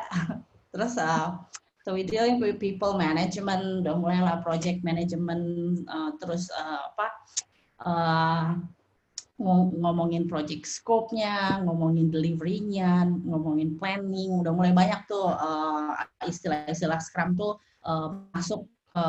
Terus 0.75 0.99
uh, 0.99 1.39
so 1.87 1.95
we 1.95 2.03
dealing 2.03 2.43
with 2.43 2.59
people 2.59 2.99
management 2.99 3.87
udah 3.87 3.95
mulai 3.95 4.19
lah 4.19 4.43
project 4.43 4.83
management 4.83 5.79
uh, 5.87 6.11
terus 6.19 6.51
uh, 6.51 6.91
apa 6.91 7.07
uh, 7.87 8.43
ngomongin 9.37 10.25
project 10.25 10.65
scope-nya, 10.65 11.61
ngomongin 11.61 12.09
delivery-nya, 12.09 13.05
ngomongin 13.05 13.77
planning, 13.77 14.41
udah 14.41 14.49
mulai 14.49 14.73
banyak 14.73 15.05
tuh 15.05 15.29
uh, 15.29 15.93
istilah-istilah 16.25 16.97
Scrum 16.97 17.37
tuh 17.37 17.61
uh, 17.85 18.17
masuk 18.33 18.65
ke 18.89 19.05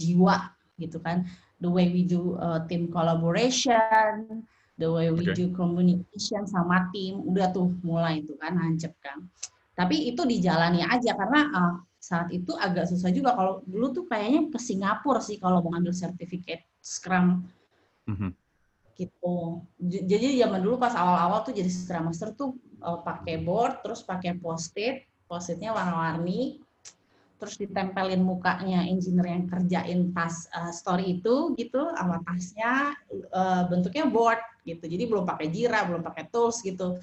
jiwa 0.00 0.56
gitu 0.80 0.96
kan. 1.04 1.28
The 1.60 1.68
way 1.68 1.92
we 1.92 2.08
do 2.08 2.40
uh, 2.40 2.64
team 2.64 2.88
collaboration, 2.88 4.40
the 4.80 4.88
way 4.88 5.12
we 5.12 5.28
okay. 5.28 5.36
do 5.36 5.52
communication 5.52 6.48
sama 6.48 6.88
tim, 6.96 7.20
udah 7.20 7.52
tuh 7.52 7.68
mulai 7.84 8.24
tuh 8.24 8.40
kan 8.40 8.56
hancur 8.56 8.96
kan. 9.04 9.28
Tapi 9.76 10.08
itu 10.08 10.24
dijalani 10.24 10.80
aja 10.80 11.12
karena 11.12 11.40
uh, 11.52 11.74
saat 12.00 12.32
itu 12.32 12.56
agak 12.56 12.88
susah 12.88 13.12
juga 13.12 13.36
kalau 13.36 13.60
dulu 13.68 13.92
tuh 13.92 14.04
kayaknya 14.08 14.48
ke 14.48 14.56
Singapura 14.56 15.20
sih 15.20 15.36
kalau 15.36 15.60
mau 15.60 15.76
ngambil 15.76 15.92
sertifikat 15.92 16.64
Scrum. 16.80 17.44
Mm 18.08 18.16
-hmm 18.16 18.47
gitu. 18.98 19.62
Jadi 19.78 20.42
zaman 20.42 20.58
dulu 20.58 20.76
pas 20.76 20.92
awal-awal 20.92 21.46
tuh 21.46 21.54
jadi 21.54 21.70
Scrum 21.70 22.10
Master 22.10 22.34
tuh 22.34 22.58
uh, 22.82 22.98
pakai 22.98 23.38
board, 23.38 23.86
terus 23.86 24.02
pakai 24.02 24.34
post-it, 24.34 25.06
post-itnya 25.30 25.70
warna-warni, 25.70 26.58
terus 27.38 27.54
ditempelin 27.54 28.18
mukanya 28.18 28.82
engineer 28.82 29.38
yang 29.38 29.46
kerjain 29.46 30.10
tas 30.10 30.50
uh, 30.50 30.74
story 30.74 31.22
itu 31.22 31.54
gitu 31.54 31.94
sama 31.94 32.18
tasnya 32.26 32.98
uh, 33.30 33.62
bentuknya 33.70 34.10
board 34.10 34.42
gitu. 34.66 34.82
Jadi 34.90 35.06
belum 35.06 35.22
pakai 35.22 35.46
Jira, 35.46 35.86
belum 35.86 36.02
pakai 36.02 36.26
tools 36.34 36.58
gitu. 36.66 36.98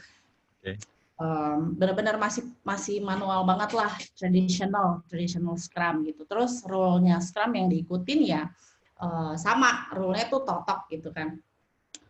Okay. 0.59 0.75
Um, 1.15 1.79
benar-benar 1.79 2.19
masih 2.19 2.51
masih 2.67 2.99
manual 2.99 3.47
banget 3.47 3.71
lah 3.71 3.87
traditional 4.19 4.99
traditional 5.07 5.55
Scrum 5.55 6.03
gitu. 6.03 6.27
Terus 6.27 6.59
rule-nya 6.67 7.23
Scrum 7.23 7.55
yang 7.55 7.71
diikutin 7.71 8.19
ya 8.27 8.51
uh, 8.99 9.39
sama 9.39 9.87
rule-nya 9.95 10.27
tuh 10.27 10.43
totok 10.43 10.91
gitu 10.91 11.15
kan 11.15 11.39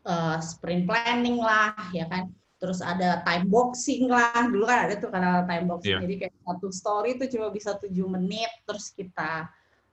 uh, 0.05 0.37
sprint 0.39 0.85
planning 0.87 1.41
lah, 1.41 1.73
ya 1.91 2.05
kan. 2.07 2.31
Terus 2.55 2.79
ada 2.79 3.21
time 3.27 3.51
boxing 3.51 4.07
lah, 4.07 4.47
dulu 4.47 4.63
kan 4.63 4.87
ada 4.87 4.95
tuh 4.95 5.11
kanal 5.11 5.43
time 5.43 5.65
boxing. 5.67 5.99
Yeah. 5.99 6.01
Jadi 6.05 6.15
kayak 6.25 6.33
satu 6.39 6.67
story 6.71 7.09
itu 7.19 7.25
cuma 7.35 7.51
bisa 7.51 7.75
tujuh 7.77 8.07
menit, 8.07 8.49
terus 8.63 8.93
kita 8.95 9.51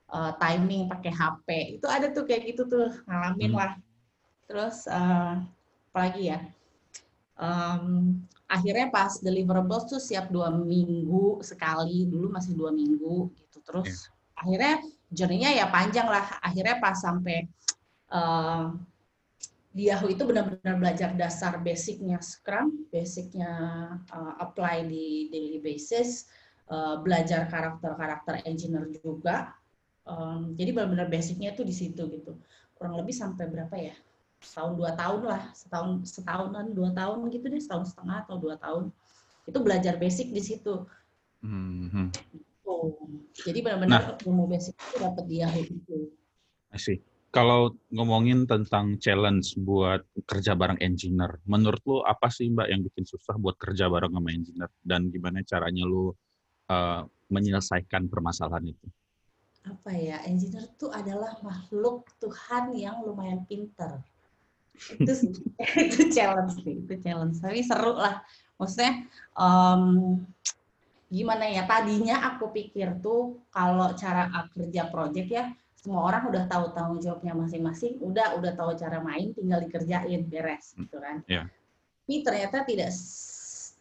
uh, 0.09 0.31
timing 0.39 0.87
pakai 0.87 1.11
HP. 1.11 1.47
Itu 1.81 1.91
ada 1.91 2.09
tuh 2.15 2.23
kayak 2.23 2.55
gitu 2.55 2.63
tuh 2.65 2.89
ngalamin 3.05 3.51
hmm. 3.51 3.59
lah. 3.59 3.71
Terus 4.47 4.87
uh, 4.87 5.43
apalagi 5.91 6.31
ya? 6.31 6.39
Um, 7.33 8.23
akhirnya 8.53 8.93
pas 8.93 9.17
deliverables 9.17 9.89
tuh 9.89 9.97
siap 9.97 10.29
dua 10.29 10.53
minggu 10.53 11.41
sekali 11.41 12.05
dulu 12.05 12.29
masih 12.29 12.53
dua 12.53 12.69
minggu 12.69 13.33
gitu 13.33 13.57
terus 13.65 14.05
yeah. 14.05 14.39
akhirnya 14.41 14.73
journey-nya 15.09 15.49
ya 15.57 15.65
panjang 15.73 16.05
lah 16.05 16.37
akhirnya 16.37 16.77
pas 16.77 16.93
sampai 16.93 17.49
uh, 18.13 18.69
di 19.73 19.89
Yahoo 19.89 20.05
itu 20.05 20.21
benar-benar 20.21 20.77
belajar 20.77 21.17
dasar 21.17 21.57
basicnya 21.57 22.21
Scrum, 22.21 22.85
basicnya 22.93 23.51
uh, 24.13 24.33
apply 24.37 24.85
di 24.85 25.33
daily 25.33 25.57
basis, 25.57 26.29
uh, 26.69 27.01
belajar 27.01 27.49
karakter-karakter 27.49 28.45
engineer 28.45 28.85
juga. 29.01 29.57
Um, 30.05 30.53
jadi 30.53 30.77
benar-benar 30.77 31.09
basicnya 31.09 31.57
itu 31.57 31.65
di 31.65 31.73
situ 31.73 32.05
gitu. 32.05 32.37
Kurang 32.77 33.01
lebih 33.01 33.17
sampai 33.17 33.49
berapa 33.49 33.73
ya? 33.73 33.97
Setahun 34.45 34.77
dua 34.77 34.93
tahun 34.93 35.21
lah, 35.25 35.41
setahun 35.57 36.05
setahunan 36.05 36.65
dua 36.77 36.93
tahun 36.93 37.33
gitu 37.33 37.45
deh, 37.49 37.61
setahun 37.63 37.97
setengah 37.97 38.29
atau 38.29 38.37
dua 38.37 38.55
tahun. 38.61 38.93
Itu 39.49 39.57
belajar 39.65 39.97
basic 39.97 40.29
di 40.29 40.41
situ. 40.43 40.85
Mm-hmm. 41.41 42.05
Oh, 42.69 42.93
jadi 43.33 43.65
benar-benar 43.65 44.21
nah, 44.21 44.21
ilmu 44.21 44.45
basic 44.45 44.77
itu 44.77 45.01
dapat 45.01 45.25
di 45.25 45.41
Yahoo 45.41 45.65
itu. 45.65 46.13
Asik 46.69 47.01
kalau 47.33 47.73
ngomongin 47.89 48.45
tentang 48.45 49.01
challenge 49.01 49.57
buat 49.57 50.05
kerja 50.29 50.53
bareng 50.53 50.77
engineer, 50.77 51.41
menurut 51.49 51.81
lu 51.89 51.97
apa 52.05 52.29
sih 52.29 52.45
Mbak 52.53 52.67
yang 52.69 52.85
bikin 52.85 53.09
susah 53.09 53.41
buat 53.41 53.57
kerja 53.57 53.89
bareng 53.89 54.13
sama 54.13 54.29
engineer 54.29 54.69
dan 54.85 55.09
gimana 55.09 55.41
caranya 55.41 55.81
lu 55.81 56.13
uh, 56.69 57.01
menyelesaikan 57.33 58.05
permasalahan 58.05 58.69
itu? 58.69 58.85
Apa 59.65 59.97
ya, 59.97 60.21
engineer 60.29 60.69
itu 60.69 60.93
adalah 60.93 61.41
makhluk 61.41 62.05
Tuhan 62.21 62.77
yang 62.77 63.01
lumayan 63.01 63.41
pinter. 63.49 63.97
Itu 65.01 65.33
itu 65.89 66.13
challenge 66.13 66.61
sih, 66.61 66.85
itu 66.85 67.01
challenge. 67.01 67.41
Tapi 67.41 67.65
seru 67.65 67.97
lah. 67.97 68.21
Maksudnya 68.61 69.09
um, 69.33 70.21
gimana 71.09 71.49
ya? 71.49 71.65
Tadinya 71.65 72.29
aku 72.29 72.53
pikir 72.53 73.01
tuh 73.01 73.41
kalau 73.49 73.89
cara 73.97 74.29
kerja 74.53 74.85
project 74.93 75.29
ya 75.33 75.49
semua 75.83 76.07
orang 76.07 76.31
udah 76.31 76.47
tahu 76.47 76.71
tanggung 76.71 77.03
jawabnya 77.03 77.35
masing-masing, 77.35 77.99
udah 77.99 78.39
udah 78.39 78.55
tahu 78.55 78.71
cara 78.79 79.03
main, 79.03 79.35
tinggal 79.35 79.59
dikerjain 79.59 80.23
beres 80.31 80.71
gitu 80.79 80.95
kan. 81.03 81.19
Yeah. 81.27 81.51
Tapi 82.07 82.23
ternyata 82.23 82.63
tidak 82.63 82.91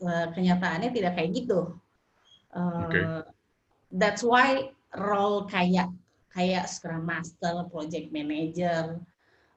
eh, 0.03 0.27
kenyataannya 0.35 0.91
tidak 0.91 1.13
kayak 1.15 1.31
gitu. 1.31 1.79
Uh, 2.51 2.85
okay. 2.91 3.05
That's 3.95 4.27
why 4.27 4.75
role 4.99 5.47
kayak 5.47 5.95
kayak 6.35 6.67
Scrum 6.67 7.07
Master, 7.07 7.71
Project 7.71 8.11
Manager, 8.11 8.99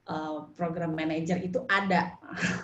uh, 0.06 0.46
Program 0.54 0.94
Manager 0.94 1.42
itu 1.42 1.66
ada. 1.66 2.14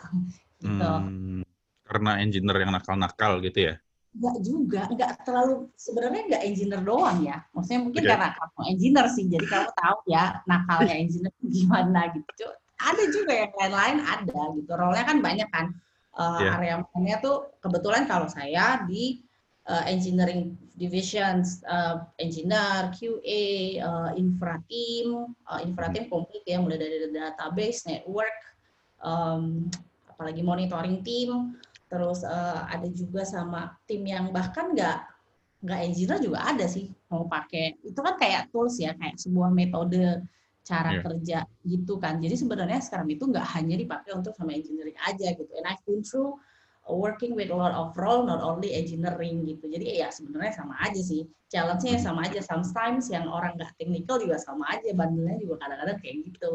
gitu. 0.61 0.77
Hmm, 0.88 1.41
karena 1.89 2.21
engineer 2.21 2.63
yang 2.63 2.71
nakal-nakal 2.77 3.41
gitu 3.41 3.73
ya? 3.73 3.75
Enggak 4.12 4.36
juga, 4.44 4.82
enggak 4.91 5.12
terlalu 5.24 5.72
sebenarnya 5.80 6.22
enggak 6.27 6.44
engineer 6.44 6.82
doang 6.84 7.18
ya. 7.24 7.38
Maksudnya 7.56 7.82
mungkin 7.88 8.01
okay. 8.03 8.12
karena 8.12 8.27
kamu 8.36 8.60
engineer 8.68 9.08
sih, 9.08 9.25
jadi 9.32 9.46
kamu 9.48 9.70
tahu 9.72 9.98
ya 10.12 10.24
nakalnya 10.44 10.96
engineer 11.00 11.34
gimana 11.48 12.01
gitu. 12.12 12.46
Ada 12.82 13.03
juga 13.13 13.34
yang 13.34 13.53
lain-lain 13.56 13.98
ada 14.03 14.41
gitu. 14.58 14.72
Role-nya 14.74 15.06
kan 15.08 15.18
banyak 15.24 15.50
kan. 15.53 15.65
Uh, 16.12 16.44
yeah. 16.44 16.60
Area 16.60 16.75
mainnya 16.91 17.24
tuh 17.24 17.56
kebetulan 17.63 18.03
kalau 18.03 18.27
saya 18.27 18.84
di 18.84 19.24
uh, 19.72 19.84
engineering 19.88 20.60
divisions, 20.75 21.63
uh, 21.72 22.03
engineer, 22.20 22.91
QA, 22.91 23.80
uh, 23.80 24.12
infra 24.20 24.60
team, 24.68 25.32
uh, 25.48 25.60
infra 25.63 25.88
team 25.94 26.12
komplit 26.12 26.44
ya 26.44 26.60
mulai 26.60 26.75
dari 26.75 27.08
database, 27.15 27.88
network, 27.88 28.36
um, 29.00 29.72
apalagi 30.10 30.41
monitoring 30.44 31.00
team 31.06 31.56
terus 31.91 32.24
uh, 32.24 32.63
ada 32.71 32.88
juga 32.88 33.27
sama 33.27 33.75
tim 33.83 34.07
yang 34.07 34.31
bahkan 34.31 34.71
nggak 34.71 35.12
nggak 35.62 35.79
engineer 35.83 36.19
juga 36.24 36.39
ada 36.41 36.65
sih 36.65 36.88
mau 37.12 37.27
pakai. 37.27 37.77
Itu 37.83 38.00
kan 38.00 38.15
kayak 38.15 38.50
tools 38.50 38.79
ya 38.79 38.95
kayak 38.95 39.19
sebuah 39.19 39.51
metode 39.51 40.24
cara 40.63 40.98
yeah. 40.98 41.03
kerja 41.03 41.38
gitu 41.67 42.00
kan. 42.00 42.17
Jadi 42.24 42.36
sebenarnya 42.39 42.79
sekarang 42.79 43.12
itu 43.12 43.27
nggak 43.27 43.45
hanya 43.60 43.75
dipakai 43.75 44.15
untuk 44.15 44.33
sama 44.33 44.55
engineering 44.55 44.98
aja 45.03 45.36
gitu. 45.36 45.51
And 45.51 45.67
I've 45.67 45.83
been 45.83 46.01
through 46.01 46.39
working 46.89 47.38
with 47.38 47.53
a 47.53 47.57
lot 47.57 47.77
of 47.77 47.93
role 47.93 48.25
not 48.25 48.41
only 48.41 48.74
engineering 48.74 49.45
gitu. 49.45 49.69
Jadi 49.69 50.01
ya 50.01 50.10
sebenarnya 50.10 50.55
sama 50.55 50.79
aja 50.81 51.01
sih. 51.03 51.29
Challenge-nya 51.51 52.00
hmm. 52.00 52.05
sama 52.07 52.19
aja. 52.25 52.39
Sometimes 52.41 53.12
yang 53.12 53.27
orang 53.27 53.60
nggak 53.60 53.75
technical 53.77 54.17
juga 54.17 54.39
sama 54.41 54.65
aja. 54.71 54.89
Bandelnya 54.95 55.38
juga 55.43 55.62
kadang-kadang 55.62 55.98
kayak 56.01 56.15
gitu. 56.31 56.53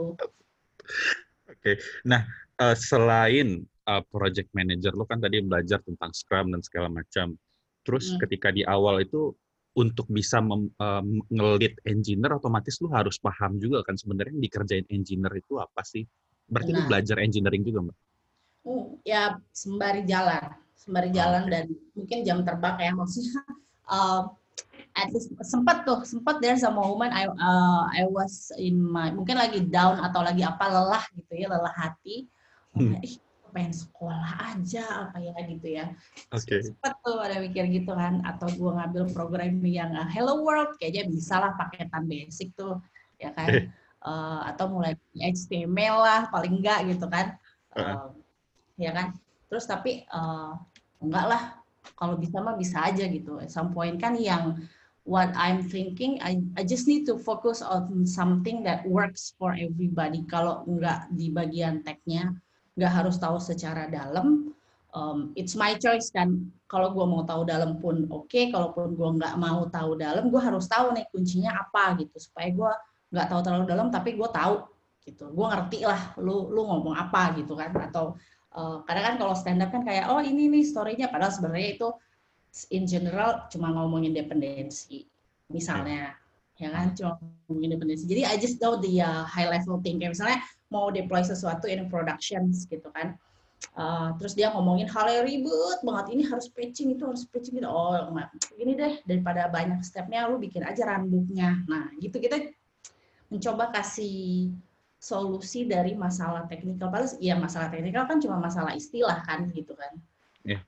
Oke. 1.47 1.63
Okay. 1.63 1.75
nah 2.03 2.27
uh, 2.59 2.75
selain 2.75 3.67
uh, 3.87 4.03
project 4.11 4.51
manager 4.53 4.93
lo 4.93 5.07
kan 5.07 5.23
tadi 5.23 5.41
belajar 5.41 5.81
tentang 5.87 6.11
Scrum 6.13 6.53
dan 6.53 6.61
segala 6.61 6.91
macam. 6.91 7.39
Terus 7.87 8.15
hmm. 8.15 8.19
ketika 8.27 8.49
di 8.51 8.67
awal 8.67 9.03
itu 9.03 9.33
untuk 9.77 10.09
bisa 10.09 10.41
mem, 10.43 10.73
uh, 10.81 11.05
ngelit 11.31 11.79
engineer 11.87 12.37
otomatis 12.37 12.81
lu 12.83 12.89
harus 12.91 13.21
paham 13.21 13.61
juga 13.61 13.85
kan 13.85 13.95
sebenarnya 13.95 14.33
yang 14.35 14.43
dikerjain 14.43 14.87
engineer 14.91 15.33
itu 15.39 15.61
apa 15.63 15.83
sih? 15.87 16.03
Berarti 16.51 16.71
nah. 16.75 16.77
lu 16.83 16.83
belajar 16.91 17.17
engineering 17.23 17.63
juga, 17.63 17.91
Mbak? 17.91 17.97
Uh, 18.67 18.85
ya 19.07 19.39
sembari 19.55 20.03
jalan, 20.03 20.43
sembari 20.75 21.11
jalan 21.15 21.47
okay. 21.47 21.53
dan 21.53 21.65
mungkin 21.95 22.19
jam 22.27 22.39
terbang 22.43 22.77
ya 22.83 22.93
maksudnya 22.99 23.41
uh, 23.87 24.27
at 24.97 25.13
least 25.13 25.31
sempat 25.45 25.85
tuh 25.85 26.03
sempat 26.09 26.41
there 26.41 26.57
sama 26.57 26.81
moment 26.81 27.13
I 27.13 27.29
uh, 27.29 27.85
I 27.93 28.09
was 28.09 28.49
in 28.57 28.81
my 28.81 29.13
mungkin 29.13 29.37
lagi 29.37 29.61
down 29.69 30.01
atau 30.01 30.25
lagi 30.25 30.41
apa 30.41 30.67
lelah 30.73 31.05
gitu 31.13 31.37
ya 31.37 31.53
lelah 31.53 31.75
hati 31.77 32.27
hmm 32.73 33.26
pengen 33.57 33.73
sekolah 33.73 34.53
aja 34.53 35.09
apa 35.09 35.17
ya 35.17 35.33
gitu 35.49 35.69
ya. 35.73 35.97
Oke. 36.37 36.61
Okay. 36.61 36.61
Sempet 36.69 36.93
tuh 37.01 37.17
ada 37.17 37.41
mikir 37.41 37.65
gitu 37.73 37.97
kan 37.97 38.21
atau 38.29 38.53
gue 38.53 38.73
ngambil 38.77 39.09
program 39.17 39.57
yang 39.65 39.97
uh, 39.97 40.05
Hello 40.13 40.45
World 40.45 40.77
kayaknya 40.77 41.09
bisa 41.09 41.41
lah 41.41 41.57
paketan 41.57 42.05
basic 42.05 42.53
tuh 42.53 42.77
ya 43.17 43.33
kan. 43.33 43.73
uh, 44.05 44.41
atau 44.53 44.69
mulai 44.69 44.93
HTML 45.17 45.97
lah 45.97 46.21
paling 46.29 46.61
enggak 46.61 46.85
gitu 46.93 47.09
kan. 47.09 47.33
Uh, 47.73 48.13
ya 48.77 48.93
kan. 48.93 49.17
Terus 49.49 49.65
tapi 49.65 50.05
uh, 50.13 50.53
enggak 51.01 51.25
lah 51.25 51.43
kalau 51.97 52.21
bisa 52.21 52.45
mah 52.45 52.61
bisa 52.61 52.85
aja 52.85 53.09
gitu. 53.09 53.41
At 53.41 53.49
some 53.49 53.73
point 53.73 53.97
kan 53.97 54.21
yang 54.21 54.61
what 55.07 55.31
I'm 55.39 55.63
thinking, 55.63 56.19
I, 56.19 56.43
I 56.59 56.67
just 56.67 56.91
need 56.91 57.07
to 57.07 57.17
focus 57.17 57.63
on 57.63 58.05
something 58.05 58.67
that 58.67 58.83
works 58.85 59.33
for 59.39 59.55
everybody. 59.55 60.27
Kalau 60.27 60.67
enggak 60.67 61.07
di 61.15 61.31
bagian 61.31 61.87
tag-nya, 61.87 62.35
nggak 62.77 62.93
harus 62.93 63.17
tahu 63.17 63.41
secara 63.41 63.89
dalam. 63.89 64.53
Um, 64.97 65.33
it's 65.37 65.53
my 65.53 65.77
choice 65.77 66.09
kan. 66.09 66.49
Kalau 66.71 66.93
gue 66.97 67.05
mau 67.05 67.25
tahu 67.25 67.45
dalam 67.45 67.77
pun 67.81 68.09
oke, 68.09 68.29
okay. 68.31 68.49
kalaupun 68.49 68.97
gue 68.97 69.09
nggak 69.21 69.35
mau 69.37 69.69
tahu 69.69 69.99
dalam, 70.01 70.33
gue 70.33 70.41
harus 70.41 70.65
tahu 70.69 70.97
nih 70.97 71.05
kuncinya 71.13 71.53
apa 71.57 72.01
gitu 72.01 72.17
supaya 72.17 72.49
gue 72.49 72.73
nggak 73.13 73.27
tahu 73.29 73.41
terlalu 73.45 73.65
dalam, 73.69 73.87
tapi 73.93 74.17
gue 74.17 74.29
tahu 74.29 74.67
gitu 75.07 75.31
gue 75.31 75.47
ngerti 75.47 75.87
lah 75.87 76.19
lu 76.19 76.51
lu 76.51 76.67
ngomong 76.67 76.99
apa 76.99 77.39
gitu 77.39 77.55
kan 77.55 77.71
atau 77.79 78.19
uh, 78.59 78.83
kadang 78.83 79.15
kan 79.15 79.17
kalau 79.23 79.35
stand 79.39 79.63
up 79.63 79.71
kan 79.71 79.87
kayak 79.87 80.11
oh 80.11 80.19
ini 80.19 80.51
nih 80.51 80.67
storynya 80.67 81.07
padahal 81.07 81.31
sebenarnya 81.31 81.79
itu 81.79 81.89
in 82.75 82.91
general 82.91 83.47
cuma 83.47 83.71
ngomongin 83.71 84.11
dependensi 84.11 85.07
misalnya 85.47 86.19
ya 86.59 86.75
kan 86.75 86.91
cuma 86.99 87.23
ngomongin 87.47 87.79
dependensi 87.79 88.05
jadi 88.11 88.27
I 88.27 88.35
just 88.43 88.59
know 88.59 88.83
the 88.83 88.99
uh, 88.99 89.23
high 89.23 89.47
level 89.47 89.79
thing 89.79 90.03
kayak 90.03 90.19
misalnya 90.19 90.43
mau 90.71 90.91
deploy 90.91 91.23
sesuatu 91.23 91.71
in 91.71 91.87
productions 91.87 92.67
gitu 92.67 92.91
kan. 92.93 93.15
Uh, 93.73 94.13
terus 94.21 94.37
dia 94.37 94.53
ngomongin 94.53 94.89
hal 94.89 95.09
yang 95.09 95.25
ribet 95.25 95.81
banget. 95.81 96.07
Ini 96.13 96.23
harus 96.29 96.47
patching 96.53 96.97
itu 96.97 97.03
harus 97.09 97.25
patching 97.29 97.57
gitu. 97.61 97.69
Oh 97.69 97.97
gini 98.57 98.73
deh 98.77 99.01
daripada 99.05 99.49
banyak 99.49 99.81
stepnya 99.85 100.29
lu 100.29 100.41
bikin 100.41 100.65
aja 100.65 100.89
runbooknya 100.89 101.65
nah 101.69 101.93
gitu 102.01 102.17
kita 102.19 102.53
mencoba 103.29 103.75
kasih 103.75 104.51
solusi 104.97 105.69
dari 105.69 105.93
masalah 105.93 106.49
teknikal 106.49 106.89
padahal 106.89 107.15
ya 107.21 107.37
masalah 107.37 107.69
teknikal 107.69 108.09
kan 108.09 108.19
cuma 108.19 108.41
masalah 108.41 108.73
istilah 108.73 109.21
kan 109.23 109.53
gitu 109.53 109.77
kan. 109.77 109.93
Yeah. 110.47 110.63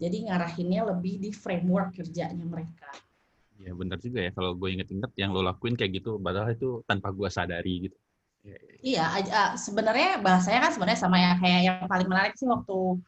jadi 0.00 0.32
ngarahinnya 0.32 0.88
lebih 0.88 1.20
di 1.20 1.30
framework 1.30 1.94
kerjanya 1.94 2.42
mereka. 2.42 2.90
Ya 3.62 3.70
benar 3.76 4.02
juga 4.02 4.24
ya. 4.24 4.34
Kalau 4.34 4.58
gue 4.58 4.68
inget-inget 4.72 5.12
yang 5.14 5.30
lo 5.30 5.46
lakuin 5.46 5.78
kayak 5.78 6.02
gitu 6.02 6.18
padahal 6.18 6.50
itu 6.50 6.82
tanpa 6.90 7.14
gue 7.14 7.28
sadari 7.30 7.86
gitu 7.86 7.98
Iya, 8.82 9.06
uh, 9.30 9.50
sebenarnya 9.54 10.18
bahasanya 10.18 10.66
kan 10.66 10.72
sebenarnya 10.74 11.00
sama 11.00 11.16
ya 11.22 11.38
kayak 11.38 11.60
yang 11.62 11.76
paling 11.86 12.10
menarik 12.10 12.34
sih 12.34 12.50
waktu 12.50 12.98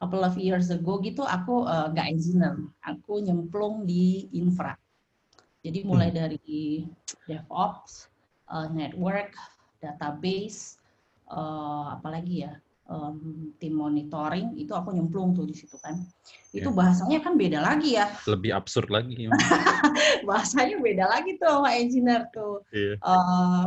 couple 0.00 0.24
of 0.24 0.32
years 0.40 0.72
ago 0.72 0.96
gitu 1.04 1.20
aku 1.28 1.68
uh, 1.68 1.92
nggak 1.92 2.08
engineer, 2.08 2.56
aku 2.80 3.20
nyemplung 3.20 3.84
di 3.84 4.32
infra. 4.32 4.72
Jadi 5.60 5.84
mulai 5.84 6.08
hmm. 6.08 6.16
dari 6.16 6.88
DevOps, 7.28 8.08
uh, 8.48 8.72
network, 8.72 9.36
database, 9.84 10.80
uh, 11.28 12.00
apalagi 12.00 12.48
ya 12.48 12.56
um, 12.88 13.52
tim 13.60 13.76
monitoring 13.76 14.56
itu 14.56 14.72
aku 14.72 14.96
nyemplung 14.96 15.36
tuh 15.36 15.44
di 15.44 15.52
situ 15.52 15.76
kan. 15.84 16.00
Itu 16.56 16.72
yeah. 16.72 16.76
bahasanya 16.76 17.18
kan 17.20 17.36
beda 17.36 17.60
lagi 17.60 18.00
ya. 18.00 18.08
Lebih 18.24 18.56
absurd 18.56 18.88
lagi. 18.88 19.28
bahasanya 20.28 20.80
beda 20.80 21.04
lagi 21.12 21.36
tuh 21.36 21.60
sama 21.60 21.70
engineer 21.76 22.24
tuh. 22.34 22.64
Yeah. 22.74 22.96
Iya. 22.96 23.04
Uh, 23.04 23.64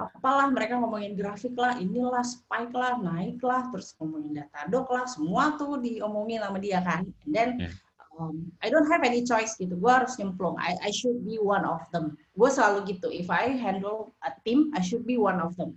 apalah 0.00 0.48
mereka 0.48 0.80
ngomongin 0.80 1.12
grafik 1.12 1.52
lah, 1.52 1.76
inilah 1.76 2.24
spike 2.24 2.72
lah, 2.72 2.96
naik 2.96 3.36
lah, 3.44 3.68
terus 3.68 3.92
ngomongin 4.00 4.40
Datadog 4.40 4.88
lah, 4.88 5.04
semua 5.04 5.60
tuh 5.60 5.76
diomongin 5.76 6.40
sama 6.40 6.56
dia 6.56 6.80
kan. 6.80 7.04
And 7.26 7.32
then 7.32 7.50
yeah. 7.60 7.72
um, 8.16 8.48
I 8.64 8.72
don't 8.72 8.88
have 8.88 9.04
any 9.04 9.20
choice 9.22 9.54
gitu, 9.60 9.76
gue 9.76 9.92
harus 9.92 10.16
nyemplung. 10.16 10.56
I, 10.56 10.76
I 10.80 10.90
should 10.90 11.20
be 11.22 11.36
one 11.36 11.68
of 11.68 11.84
them. 11.92 12.16
Gue 12.32 12.48
selalu 12.48 12.96
gitu. 12.96 13.12
If 13.12 13.28
I 13.28 13.52
handle 13.52 14.16
a 14.24 14.32
team, 14.42 14.72
I 14.72 14.80
should 14.80 15.04
be 15.04 15.20
one 15.20 15.38
of 15.38 15.52
them. 15.60 15.76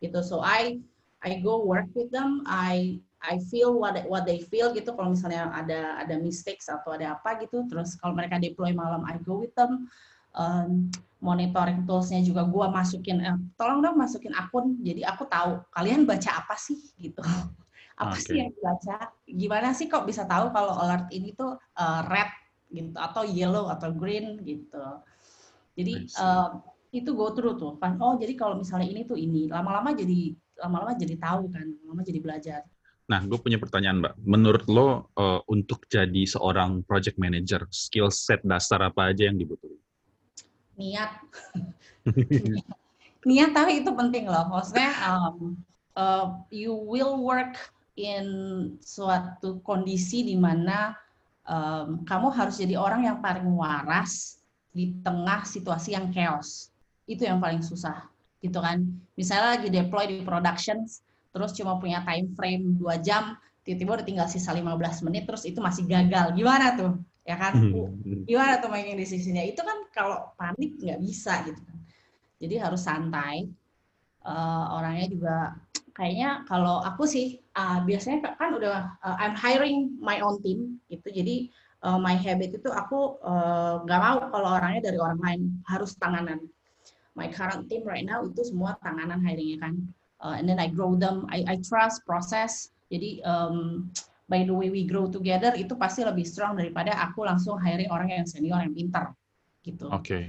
Gitu. 0.00 0.18
So 0.24 0.40
I 0.40 0.80
I 1.20 1.42
go 1.42 1.60
work 1.66 1.90
with 1.92 2.14
them. 2.14 2.46
I 2.46 3.02
I 3.18 3.42
feel 3.50 3.74
what 3.74 3.98
what 4.06 4.24
they 4.24 4.40
feel 4.46 4.70
gitu. 4.70 4.94
Kalau 4.94 5.12
misalnya 5.12 5.50
ada 5.50 5.98
ada 5.98 6.14
mistakes 6.22 6.70
atau 6.70 6.94
ada 6.94 7.18
apa 7.18 7.42
gitu, 7.42 7.66
terus 7.66 7.98
kalau 7.98 8.14
mereka 8.14 8.38
deploy 8.38 8.70
malam, 8.70 9.02
I 9.02 9.18
go 9.20 9.42
with 9.42 9.52
them 9.58 9.90
um, 10.38 10.88
monitoring 11.18 11.82
toolsnya 11.82 12.22
juga 12.22 12.46
gue 12.46 12.66
masukin 12.70 13.18
eh, 13.18 13.38
tolong 13.58 13.82
dong 13.82 13.98
masukin 13.98 14.30
akun 14.38 14.78
jadi 14.80 15.10
aku 15.10 15.26
tahu 15.26 15.58
kalian 15.74 16.06
baca 16.06 16.30
apa 16.38 16.54
sih 16.54 16.78
gitu 16.94 17.20
apa 17.98 18.14
okay. 18.14 18.22
sih 18.22 18.36
yang 18.38 18.54
dibaca 18.54 19.10
gimana 19.26 19.68
sih 19.74 19.90
kok 19.90 20.06
bisa 20.06 20.22
tahu 20.30 20.54
kalau 20.54 20.78
alert 20.78 21.10
ini 21.10 21.34
tuh 21.34 21.58
uh, 21.58 22.00
red 22.06 22.30
gitu 22.70 22.94
atau 22.94 23.26
yellow 23.26 23.66
atau 23.66 23.90
green 23.90 24.38
gitu 24.46 24.84
jadi 25.74 26.06
uh, 26.22 26.62
itu 26.94 27.10
go 27.18 27.34
through 27.34 27.58
tuh 27.58 27.74
kan 27.82 27.98
oh 27.98 28.14
jadi 28.14 28.38
kalau 28.38 28.54
misalnya 28.54 28.86
ini 28.86 29.02
tuh 29.02 29.18
ini 29.18 29.50
lama-lama 29.50 29.90
jadi 29.98 30.30
lama-lama 30.62 30.94
jadi 30.94 31.18
tahu 31.18 31.50
kan 31.50 31.66
lama-lama 31.82 32.02
jadi 32.06 32.20
belajar 32.22 32.62
Nah, 33.08 33.24
gue 33.24 33.40
punya 33.40 33.56
pertanyaan, 33.56 34.04
Mbak. 34.04 34.14
Menurut 34.20 34.64
lo, 34.68 35.08
uh, 35.16 35.40
untuk 35.48 35.88
jadi 35.88 36.28
seorang 36.28 36.84
project 36.84 37.16
manager, 37.16 37.64
skill 37.72 38.12
set 38.12 38.44
dasar 38.44 38.84
apa 38.84 39.08
aja 39.08 39.32
yang 39.32 39.40
dibutuhkan? 39.40 39.87
Niat. 40.78 41.10
Niat 43.28 43.50
tapi 43.50 43.82
itu 43.82 43.90
penting 43.92 44.30
loh. 44.30 44.46
Maksudnya 44.48 44.94
um, 45.10 45.58
uh, 45.98 46.38
you 46.54 46.70
will 46.70 47.18
work 47.18 47.58
in 47.98 48.24
suatu 48.78 49.58
kondisi 49.66 50.22
di 50.22 50.38
mana 50.38 50.94
um, 51.42 52.06
kamu 52.06 52.30
harus 52.30 52.62
jadi 52.62 52.78
orang 52.78 53.04
yang 53.10 53.18
paling 53.18 53.44
waras 53.58 54.38
di 54.70 54.94
tengah 55.02 55.42
situasi 55.42 55.98
yang 55.98 56.14
chaos. 56.14 56.70
Itu 57.10 57.26
yang 57.26 57.42
paling 57.42 57.60
susah 57.60 58.06
gitu 58.38 58.62
kan. 58.62 58.86
Misalnya 59.18 59.58
lagi 59.58 59.68
deploy 59.68 60.06
di 60.06 60.16
production 60.22 60.86
terus 61.34 61.52
cuma 61.58 61.76
punya 61.76 62.00
time 62.06 62.32
frame 62.38 62.78
2 62.80 63.04
jam 63.04 63.36
tiba-tiba 63.66 64.00
udah 64.00 64.06
tinggal 64.06 64.28
sisa 64.30 64.54
15 64.54 65.04
menit 65.04 65.26
terus 65.26 65.42
itu 65.42 65.58
masih 65.58 65.84
gagal. 65.84 66.32
Gimana 66.38 66.78
tuh 66.78 66.96
ya 67.28 67.36
kan? 67.36 67.52
Hmm. 67.60 68.24
gimana 68.24 68.56
tuh 68.56 68.72
making 68.72 68.96
decisionnya? 68.96 69.44
Itu 69.44 69.60
kan 69.60 69.84
kalau 69.92 70.32
panik 70.40 70.80
nggak 70.80 71.00
bisa 71.04 71.44
gitu 71.44 71.60
kan. 71.60 71.76
Jadi 72.40 72.54
harus 72.56 72.80
santai. 72.80 73.52
Uh, 74.24 74.76
orangnya 74.76 75.06
juga 75.08 75.36
kayaknya 75.96 76.44
kalau 76.44 76.84
aku 76.84 77.08
sih 77.08 77.40
uh, 77.56 77.80
biasanya 77.80 78.36
kan 78.36 78.50
udah 78.56 78.98
uh, 79.00 79.16
I'm 79.20 79.36
hiring 79.36 80.00
my 80.00 80.24
own 80.24 80.40
team 80.40 80.80
gitu. 80.88 81.12
Jadi 81.12 81.52
uh, 81.84 82.00
my 82.00 82.16
habit 82.16 82.56
itu 82.56 82.70
aku 82.72 83.20
nggak 83.84 84.00
uh, 84.00 84.04
mau 84.08 84.18
kalau 84.32 84.48
orangnya 84.56 84.88
dari 84.88 84.98
orang 84.98 85.20
lain. 85.20 85.42
Harus 85.68 85.92
tanganan. 86.00 86.48
My 87.12 87.28
current 87.28 87.68
team 87.68 87.84
right 87.84 88.06
now 88.08 88.24
itu 88.24 88.40
semua 88.40 88.80
tanganan 88.80 89.20
hiringnya 89.20 89.68
kan. 89.68 89.74
Uh, 90.18 90.34
and 90.34 90.48
then 90.48 90.58
I 90.58 90.72
grow 90.72 90.96
them. 90.96 91.28
I, 91.28 91.44
I 91.44 91.56
trust 91.60 92.02
process. 92.08 92.72
Jadi 92.88 93.20
um, 93.22 93.86
by 94.28 94.44
the 94.44 94.52
way 94.52 94.68
we 94.68 94.84
grow 94.84 95.08
together 95.08 95.56
itu 95.56 95.72
pasti 95.74 96.04
lebih 96.04 96.22
strong 96.28 96.54
daripada 96.60 96.92
aku 97.00 97.24
langsung 97.24 97.56
hiring 97.56 97.88
orang 97.88 98.12
yang 98.12 98.28
senior 98.28 98.60
yang 98.60 98.76
pintar 98.76 99.16
gitu. 99.64 99.88
Oke. 99.88 100.04
Okay. 100.04 100.24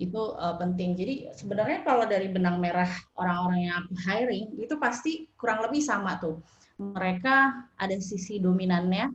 Itu 0.00 0.38
uh, 0.38 0.56
penting. 0.56 0.96
Jadi 0.96 1.28
sebenarnya 1.34 1.84
kalau 1.84 2.06
dari 2.06 2.30
benang 2.30 2.62
merah 2.62 2.88
orang-orang 3.18 3.68
yang 3.68 3.74
aku 3.84 3.92
hiring 4.06 4.46
itu 4.56 4.74
pasti 4.78 5.28
kurang 5.36 5.60
lebih 5.66 5.82
sama 5.82 6.16
tuh. 6.22 6.40
Mereka 6.80 7.68
ada 7.76 7.96
sisi 8.00 8.40
dominannya. 8.40 9.10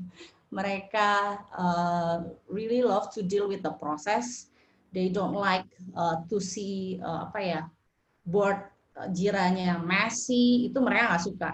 Mereka 0.56 1.10
uh, 1.54 2.16
really 2.50 2.82
love 2.82 3.12
to 3.14 3.22
deal 3.22 3.46
with 3.46 3.62
the 3.62 3.74
process. 3.76 4.50
They 4.90 5.06
don't 5.06 5.36
like 5.36 5.66
uh, 5.94 6.26
to 6.26 6.42
see 6.42 6.98
uh, 6.98 7.30
apa 7.30 7.38
ya 7.38 7.60
board 8.26 8.58
jiranya 9.14 9.78
messy. 9.78 10.66
Itu 10.66 10.82
mereka 10.82 11.14
nggak 11.14 11.22
suka 11.22 11.50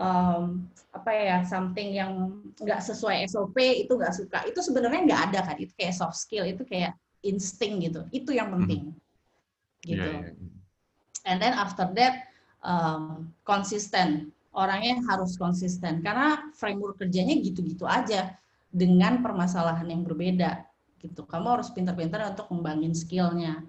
um, 0.00 0.68
apa 0.96 1.10
ya 1.12 1.36
something 1.44 1.92
yang 1.92 2.40
nggak 2.56 2.80
sesuai 2.80 3.28
SOP 3.28 3.56
itu 3.58 3.92
nggak 3.92 4.14
suka 4.16 4.38
itu 4.48 4.60
sebenarnya 4.64 5.00
nggak 5.06 5.22
ada 5.30 5.40
kan 5.52 5.56
itu 5.60 5.72
kayak 5.76 5.94
soft 5.94 6.16
skill 6.16 6.48
itu 6.48 6.64
kayak 6.64 6.96
insting 7.20 7.84
gitu 7.84 8.08
itu 8.10 8.32
yang 8.32 8.48
penting 8.52 8.92
hmm. 8.92 9.84
gitu 9.84 10.08
yeah, 10.08 10.32
yeah. 10.32 11.28
and 11.28 11.36
then 11.38 11.52
after 11.52 11.84
that 11.92 12.32
um, 12.64 13.28
konsisten 13.44 14.32
orangnya 14.56 14.98
harus 15.06 15.36
konsisten 15.36 16.00
karena 16.00 16.48
framework 16.56 16.96
kerjanya 16.96 17.36
gitu-gitu 17.36 17.84
aja 17.84 18.32
dengan 18.72 19.20
permasalahan 19.20 19.86
yang 19.86 20.02
berbeda 20.02 20.64
gitu 21.04 21.28
kamu 21.28 21.60
harus 21.60 21.68
pintar-pintar 21.70 22.24
untuk 22.32 22.48
membangun 22.48 22.96
skillnya 22.96 23.60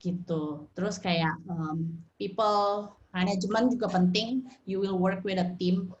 gitu 0.00 0.68
terus 0.72 0.96
kayak 0.96 1.36
um, 1.48 2.00
people 2.16 2.96
Manajemen 3.14 3.70
juga 3.70 3.86
penting. 3.86 4.42
You 4.66 4.82
will 4.82 4.98
work 4.98 5.22
with 5.22 5.38
a 5.38 5.54
team. 5.54 5.94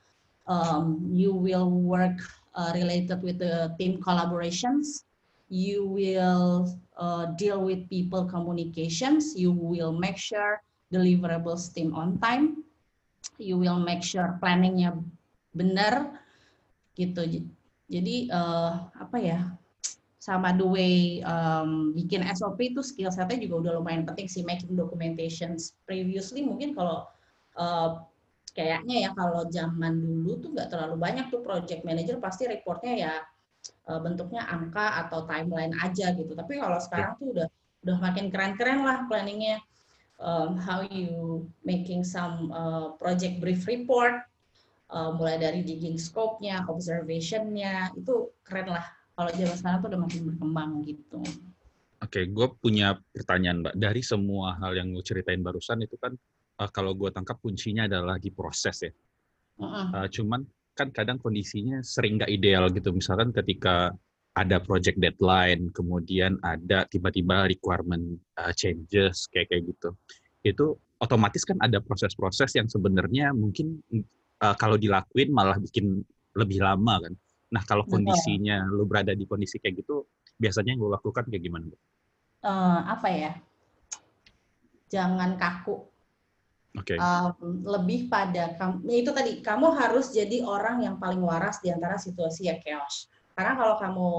Um, 0.44 1.08
you 1.08 1.32
will 1.32 1.70
work 1.70 2.20
uh, 2.54 2.72
related 2.74 3.22
with 3.24 3.40
the 3.40 3.72
team 3.80 4.00
collaborations. 4.00 5.04
You 5.48 5.86
will 5.86 6.68
uh, 6.96 7.32
deal 7.36 7.64
with 7.64 7.88
people 7.88 8.24
communications. 8.24 9.32
You 9.36 9.52
will 9.52 9.92
make 9.92 10.16
sure 10.16 10.60
deliverables 10.92 11.72
team 11.72 11.94
on 11.96 12.20
time. 12.20 12.64
You 13.40 13.56
will 13.56 13.80
make 13.80 14.04
sure 14.04 14.36
planningnya 14.38 15.00
benar 15.56 16.20
gitu. 16.94 17.48
Jadi 17.88 18.28
uh, 18.28 18.92
apa 18.94 19.16
ya? 19.16 19.40
sama 20.24 20.56
the 20.56 20.64
way 20.64 21.20
um, 21.28 21.92
bikin 21.92 22.24
SOP 22.32 22.56
itu 22.72 22.80
skill 22.80 23.12
setnya 23.12 23.36
juga 23.44 23.68
udah 23.68 23.72
lumayan 23.76 24.08
penting 24.08 24.24
sih 24.24 24.40
making 24.40 24.72
documentations. 24.72 25.76
Previously 25.84 26.40
mungkin 26.40 26.72
kalau 26.72 27.04
uh, 27.60 28.08
kayaknya 28.54 28.96
ya 29.06 29.10
kalau 29.12 29.44
zaman 29.50 30.22
dulu 30.22 30.38
tuh 30.38 30.50
nggak 30.54 30.70
terlalu 30.70 30.96
banyak 30.96 31.26
tuh 31.28 31.42
project 31.42 31.82
manager 31.82 32.22
pasti 32.22 32.46
reportnya 32.46 32.94
ya 32.94 33.14
uh, 33.90 34.00
bentuknya 34.00 34.46
angka 34.46 35.06
atau 35.06 35.26
timeline 35.26 35.74
aja 35.82 36.14
gitu. 36.14 36.32
Tapi 36.32 36.62
kalau 36.62 36.78
sekarang 36.80 37.18
tuh 37.18 37.28
udah 37.34 37.48
udah 37.84 37.96
makin 38.00 38.32
keren-keren 38.32 38.80
lah 38.86 39.04
planningnya. 39.10 39.60
Um, 40.14 40.54
how 40.54 40.86
you 40.86 41.42
making 41.66 42.06
some 42.06 42.48
uh, 42.54 42.94
project 43.02 43.42
brief 43.42 43.66
report, 43.66 44.22
uh, 44.94 45.10
mulai 45.10 45.42
dari 45.42 45.66
digging 45.66 45.98
scope-nya, 45.98 46.62
observation-nya, 46.70 47.90
itu 47.98 48.30
keren 48.46 48.70
lah 48.70 48.86
kalau 49.18 49.30
zaman 49.34 49.56
sekarang 49.58 49.78
tuh 49.82 49.88
udah 49.90 50.00
makin 50.06 50.22
berkembang 50.30 50.70
gitu. 50.86 51.18
Oke, 51.98 52.20
okay, 52.20 52.24
gue 52.30 52.46
punya 52.62 52.94
pertanyaan, 53.10 53.66
Mbak. 53.66 53.74
Dari 53.74 54.02
semua 54.06 54.54
hal 54.62 54.78
yang 54.78 54.94
gue 54.94 55.02
ceritain 55.02 55.42
barusan 55.42 55.82
itu 55.82 55.98
kan, 55.98 56.14
uh, 56.60 56.70
kalau 56.70 56.92
gue 56.94 57.10
tangkap 57.10 57.38
kuncinya 57.40 57.86
adalah 57.88 58.16
di 58.18 58.30
proses 58.30 58.76
ya. 58.84 58.92
Uh-uh. 59.58 59.86
Uh, 59.94 60.08
cuman 60.10 60.42
kan 60.74 60.90
kadang 60.90 61.22
kondisinya 61.22 61.78
sering 61.86 62.18
nggak 62.18 62.30
ideal 62.30 62.66
gitu. 62.74 62.90
Misalkan 62.90 63.30
ketika 63.30 63.94
ada 64.34 64.58
project 64.58 64.98
deadline, 64.98 65.70
kemudian 65.70 66.42
ada 66.42 66.82
tiba-tiba 66.90 67.46
requirement 67.46 68.18
uh, 68.38 68.50
changes 68.50 69.30
kayak 69.30 69.50
kayak 69.50 69.70
gitu. 69.70 69.94
Itu 70.42 70.78
otomatis 70.98 71.46
kan 71.46 71.58
ada 71.62 71.78
proses-proses 71.78 72.50
yang 72.58 72.66
sebenarnya 72.66 73.30
mungkin 73.30 73.78
uh, 74.42 74.56
kalau 74.58 74.74
dilakuin 74.74 75.30
malah 75.30 75.58
bikin 75.62 76.02
lebih 76.34 76.58
lama 76.58 76.98
kan. 76.98 77.14
Nah 77.54 77.62
kalau 77.62 77.86
kondisinya 77.86 78.66
lu 78.66 78.82
berada 78.90 79.14
di 79.14 79.22
kondisi 79.22 79.62
kayak 79.62 79.86
gitu, 79.86 80.02
biasanya 80.34 80.74
yang 80.74 80.82
lu 80.82 80.90
lakukan 80.90 81.30
kayak 81.30 81.44
gimana? 81.46 81.70
uh, 82.44 82.78
apa 82.86 83.08
ya? 83.10 83.32
Jangan 84.92 85.40
kaku. 85.40 85.93
Okay. 86.74 86.98
Um, 86.98 87.62
lebih 87.62 88.10
pada 88.10 88.50
kamu 88.58 88.82
ya 88.90 88.96
itu 89.06 89.10
tadi 89.14 89.38
kamu 89.38 89.78
harus 89.78 90.10
jadi 90.10 90.42
orang 90.42 90.82
yang 90.82 90.98
paling 90.98 91.22
waras 91.22 91.62
di 91.62 91.70
antara 91.70 91.94
situasi 91.94 92.50
yang 92.50 92.58
chaos. 92.66 93.06
Karena 93.38 93.54
kalau 93.54 93.74
kamu 93.78 94.10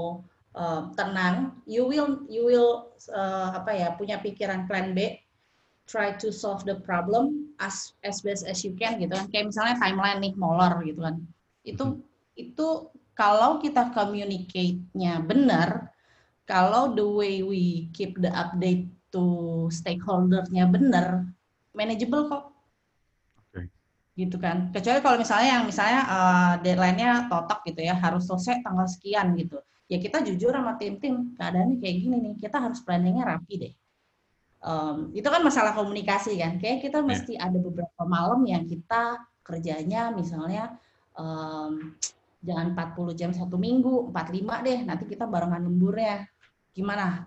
uh, 0.55 0.81
tenang, 0.95 1.59
you 1.67 1.83
will 1.83 2.23
you 2.31 2.47
will 2.47 2.95
uh, 3.11 3.59
apa 3.59 3.75
ya 3.75 3.87
punya 3.99 4.23
pikiran 4.23 4.71
plan 4.71 4.95
B, 4.95 5.19
try 5.83 6.15
to 6.15 6.31
solve 6.31 6.63
the 6.63 6.79
problem 6.79 7.51
as 7.59 7.91
as 8.07 8.23
best 8.23 8.47
as 8.47 8.63
you 8.63 8.71
can 8.79 9.03
gitu 9.03 9.11
kan. 9.11 9.27
Kayak 9.35 9.51
misalnya 9.51 9.75
timeline 9.75 10.19
nih 10.23 10.33
molor 10.39 10.79
gitu 10.87 11.03
kan. 11.03 11.15
Itu 11.67 11.83
hmm. 11.83 11.99
itu 12.39 12.67
kalau 13.15 13.59
kita 13.59 13.91
communicate-nya 13.95 15.23
benar, 15.23 15.91
kalau 16.47 16.95
the 16.95 17.03
way 17.03 17.43
we 17.43 17.91
keep 17.91 18.15
the 18.19 18.31
update 18.31 18.91
to 19.11 19.23
stakeholder-nya 19.71 20.67
benar, 20.67 21.23
manageable 21.75 22.31
kok. 22.31 22.43
Okay. 23.51 23.67
Gitu 24.15 24.35
kan. 24.39 24.71
Kecuali 24.71 24.99
kalau 25.03 25.17
misalnya 25.19 25.49
yang 25.59 25.63
misalnya 25.67 26.01
uh, 26.07 26.53
deadline-nya 26.63 27.27
totok 27.27 27.59
gitu 27.67 27.85
ya, 27.85 27.95
harus 27.99 28.25
selesai 28.25 28.63
tanggal 28.63 28.87
sekian 28.87 29.35
gitu. 29.35 29.59
Ya 29.85 30.01
kita 30.01 30.25
jujur 30.25 30.49
sama 30.49 30.79
tim-tim, 30.81 31.37
keadaannya 31.37 31.77
kayak 31.77 31.95
gini 32.01 32.15
nih, 32.17 32.33
kita 32.41 32.57
harus 32.57 32.81
planning-nya 32.81 33.23
rapi 33.27 33.53
deh. 33.61 33.73
Um, 34.65 35.13
itu 35.13 35.27
kan 35.29 35.45
masalah 35.45 35.77
komunikasi 35.77 36.41
kan. 36.41 36.57
Kayak 36.57 36.89
kita 36.89 36.99
yeah. 37.03 37.07
mesti 37.07 37.33
ada 37.37 37.59
beberapa 37.61 38.01
malam 38.07 38.41
yang 38.49 38.65
kita 38.65 39.21
kerjanya 39.45 40.09
misalnya 40.09 40.73
um, 41.13 41.93
jangan 42.41 42.73
40 42.73 43.13
jam 43.13 43.29
satu 43.29 43.61
minggu, 43.61 44.09
45 44.09 44.65
deh, 44.65 44.79
nanti 44.89 45.05
kita 45.05 45.29
barengan 45.29 45.61
lemburnya 45.61 46.25
gimana 46.75 47.23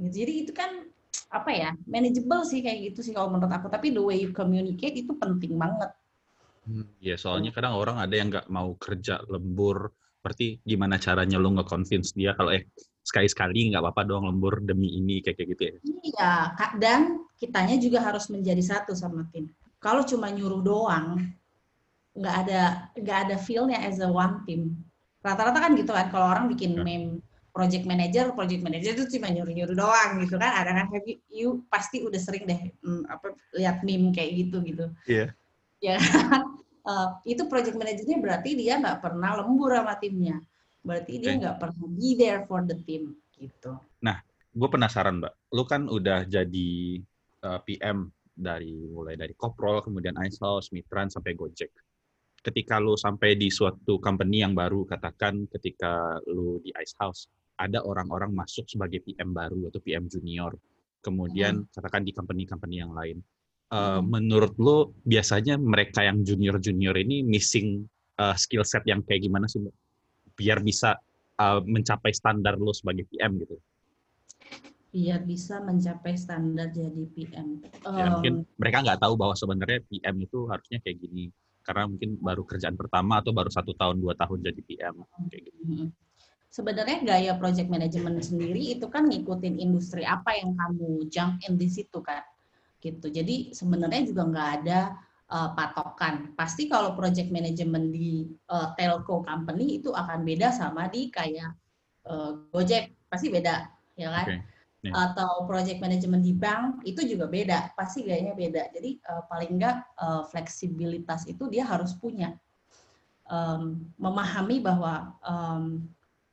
gitu 0.00 0.24
jadi 0.24 0.32
itu 0.48 0.52
kan 0.56 0.88
apa 1.26 1.50
ya 1.50 1.70
manageable 1.90 2.46
sih 2.46 2.62
kayak 2.62 2.92
gitu 2.92 3.10
sih 3.10 3.12
kalau 3.12 3.34
menurut 3.34 3.50
aku. 3.50 3.66
Tapi 3.66 3.90
the 3.90 4.02
way 4.02 4.22
you 4.22 4.30
communicate 4.30 4.94
itu 4.94 5.12
penting 5.18 5.58
banget. 5.58 5.90
Hmm, 6.66 6.86
ya 6.98 7.14
soalnya 7.14 7.54
kadang 7.54 7.78
orang 7.78 8.02
ada 8.02 8.14
yang 8.14 8.28
nggak 8.30 8.50
mau 8.50 8.74
kerja 8.78 9.22
lembur. 9.30 9.90
Berarti 10.22 10.58
gimana 10.66 10.98
caranya 10.98 11.38
lo 11.38 11.54
nge-convince 11.54 12.10
dia 12.18 12.34
kalau 12.34 12.50
eh 12.50 12.66
sekali-sekali 13.06 13.70
nggak 13.70 13.82
apa-apa 13.82 14.02
dong 14.02 14.26
lembur 14.26 14.58
demi 14.58 14.98
ini 14.98 15.22
kayak 15.22 15.38
kayak 15.38 15.48
gitu 15.54 15.62
ya? 15.62 15.74
Iya 16.02 16.32
dan 16.82 17.22
kitanya 17.38 17.78
juga 17.78 18.02
harus 18.02 18.26
menjadi 18.26 18.58
satu 18.58 18.98
sama 18.98 19.30
tim. 19.30 19.46
Kalau 19.78 20.02
cuma 20.02 20.26
nyuruh 20.34 20.62
doang 20.66 21.22
nggak 22.16 22.36
ada 22.48 22.62
nggak 22.98 23.18
ada 23.28 23.36
feelnya 23.38 23.78
as 23.86 24.02
a 24.02 24.10
one 24.10 24.42
team. 24.42 24.74
Rata-rata 25.22 25.58
kan 25.62 25.78
gitu 25.78 25.94
kan 25.94 26.10
kalau 26.10 26.26
orang 26.26 26.50
bikin 26.50 26.74
meme 26.82 27.22
project 27.56 27.88
manager, 27.88 28.36
project 28.36 28.60
manager 28.60 28.92
itu 28.92 29.16
cuma 29.16 29.32
nyuruh-nyuruh 29.32 29.72
doang 29.72 30.20
gitu 30.20 30.36
kan. 30.36 30.52
Ada 30.60 30.76
kan 30.76 30.86
have 30.92 31.08
you, 31.08 31.16
you 31.32 31.48
pasti 31.72 32.04
udah 32.04 32.20
sering 32.20 32.44
deh 32.44 32.60
hmm, 32.84 33.08
apa 33.08 33.32
lihat 33.56 33.80
meme 33.80 34.12
kayak 34.12 34.44
gitu 34.44 34.60
gitu. 34.60 34.92
Iya. 35.08 35.32
Yeah. 35.80 35.96
Ya 35.96 36.04
kan? 36.04 36.44
Uh, 36.86 37.18
itu 37.26 37.42
project 37.50 37.74
manajernya 37.74 38.22
berarti 38.22 38.54
dia 38.54 38.78
nggak 38.78 39.02
pernah 39.02 39.42
lembur 39.42 39.74
sama 39.74 39.98
timnya. 39.98 40.38
Berarti 40.86 41.18
okay. 41.18 41.22
dia 41.26 41.32
nggak 41.34 41.58
pernah 41.58 41.82
be 41.90 42.14
there 42.14 42.46
for 42.46 42.62
the 42.62 42.78
team 42.86 43.18
gitu. 43.34 43.74
Nah, 44.06 44.22
gue 44.54 44.68
penasaran 44.70 45.18
mbak, 45.18 45.34
lu 45.50 45.66
kan 45.66 45.90
udah 45.90 46.22
jadi 46.30 46.70
uh, 47.42 47.58
eh, 47.58 47.60
PM 47.66 48.06
dari 48.30 48.86
mulai 48.86 49.18
dari 49.18 49.34
Koprol, 49.34 49.82
kemudian 49.82 50.14
Icehouse, 50.14 50.70
Mitran 50.70 51.10
sampai 51.10 51.34
Gojek. 51.34 51.74
Ketika 52.38 52.78
lu 52.78 52.94
sampai 52.94 53.34
di 53.34 53.50
suatu 53.50 53.98
company 53.98 54.46
yang 54.46 54.54
baru, 54.54 54.86
katakan 54.86 55.50
ketika 55.50 56.22
lu 56.30 56.62
di 56.62 56.70
Icehouse, 56.70 57.26
ada 57.56 57.80
orang-orang 57.82 58.32
masuk 58.36 58.68
sebagai 58.68 59.00
PM 59.04 59.32
baru 59.32 59.72
atau 59.72 59.80
PM 59.80 60.06
junior, 60.06 60.52
kemudian 61.00 61.64
hmm. 61.64 61.72
katakan 61.72 62.04
di 62.04 62.12
company-company 62.12 62.76
yang 62.84 62.92
lain. 62.92 63.18
Uh, 63.72 63.98
hmm. 63.98 64.12
Menurut 64.12 64.54
lo 64.60 64.94
biasanya 65.02 65.58
mereka 65.58 66.04
yang 66.06 66.22
junior-junior 66.22 66.94
ini 67.00 67.26
missing 67.26 67.82
uh, 68.20 68.36
skill 68.38 68.62
set 68.62 68.84
yang 68.86 69.02
kayak 69.02 69.26
gimana 69.26 69.48
sih, 69.50 69.64
biar 70.36 70.60
bisa 70.62 71.00
uh, 71.40 71.60
mencapai 71.64 72.12
standar 72.12 72.60
lo 72.60 72.70
sebagai 72.76 73.08
PM 73.10 73.40
gitu? 73.42 73.56
Biar 74.92 75.24
bisa 75.26 75.60
mencapai 75.60 76.14
standar 76.14 76.70
jadi 76.70 77.04
PM. 77.12 77.60
Um, 77.84 77.96
ya, 77.96 78.06
mungkin 78.12 78.34
mereka 78.56 78.84
nggak 78.86 79.00
tahu 79.02 79.14
bahwa 79.18 79.34
sebenarnya 79.34 79.82
PM 79.88 80.16
itu 80.22 80.46
harusnya 80.46 80.78
kayak 80.84 81.00
gini 81.02 81.32
karena 81.66 81.90
mungkin 81.90 82.14
baru 82.22 82.46
kerjaan 82.46 82.78
pertama 82.78 83.18
atau 83.18 83.34
baru 83.34 83.50
satu 83.50 83.74
tahun 83.74 83.98
dua 83.98 84.14
tahun 84.14 84.38
jadi 84.46 84.60
PM 84.62 84.94
kayak 85.26 85.42
gitu. 85.50 85.90
Sebenarnya 86.56 87.04
gaya 87.04 87.32
project 87.36 87.68
management 87.68 88.24
sendiri 88.24 88.80
itu 88.80 88.88
kan 88.88 89.12
ngikutin 89.12 89.60
industri 89.60 90.08
apa 90.08 90.32
yang 90.40 90.56
kamu 90.56 91.04
jump 91.12 91.36
in 91.44 91.60
di 91.60 91.68
situ 91.68 92.00
kan 92.00 92.24
gitu. 92.80 93.12
Jadi 93.12 93.52
sebenarnya 93.52 94.08
juga 94.08 94.24
nggak 94.24 94.48
ada 94.64 94.96
uh, 95.28 95.52
patokan. 95.52 96.32
Pasti 96.32 96.64
kalau 96.64 96.96
project 96.96 97.28
management 97.28 97.92
di 97.92 98.24
uh, 98.48 98.72
telco 98.72 99.20
company 99.20 99.84
itu 99.84 99.92
akan 99.92 100.24
beda 100.24 100.48
sama 100.48 100.88
di 100.88 101.12
kayak 101.12 101.52
uh, 102.08 102.40
Gojek. 102.48 102.96
Pasti 103.12 103.28
beda 103.28 103.68
ya 104.00 104.08
kan? 104.16 104.26
Okay. 104.26 104.40
yeah. 104.88 104.94
atau 105.12 105.44
project 105.50 105.82
management 105.82 106.22
di 106.24 106.32
bank 106.32 106.80
itu 106.88 107.04
juga 107.04 107.28
beda. 107.28 107.76
Pasti 107.76 108.06
gayanya 108.06 108.32
beda. 108.32 108.72
Jadi 108.72 108.96
uh, 109.12 109.28
paling 109.28 109.60
nggak 109.60 109.76
uh, 110.00 110.22
fleksibilitas 110.32 111.28
itu 111.28 111.52
dia 111.52 111.68
harus 111.68 111.92
punya. 111.92 112.32
Um, 113.26 113.90
memahami 113.98 114.62
bahwa 114.62 115.18
um, 115.26 115.82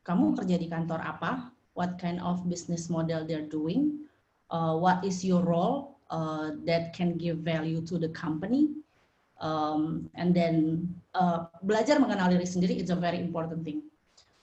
kamu 0.04 0.36
kerja 0.36 0.60
di 0.60 0.68
kantor 0.68 1.00
apa, 1.00 1.48
what 1.74 1.96
kind 1.96 2.20
of 2.20 2.44
business 2.46 2.92
model 2.92 3.24
they're 3.24 3.48
doing, 3.48 4.04
uh, 4.52 4.76
what 4.76 5.00
is 5.02 5.24
your 5.24 5.40
role 5.42 5.96
uh, 6.12 6.52
that 6.68 6.92
can 6.92 7.16
give 7.16 7.40
value 7.40 7.80
to 7.82 7.96
the 7.96 8.12
company, 8.12 8.70
um, 9.40 10.06
and 10.14 10.36
then 10.36 10.86
uh, 11.16 11.48
belajar 11.64 11.96
mengenal 11.96 12.28
diri 12.30 12.44
sendiri 12.44 12.76
is 12.76 12.92
a 12.92 12.98
very 12.98 13.18
important 13.18 13.64
thing. 13.64 13.80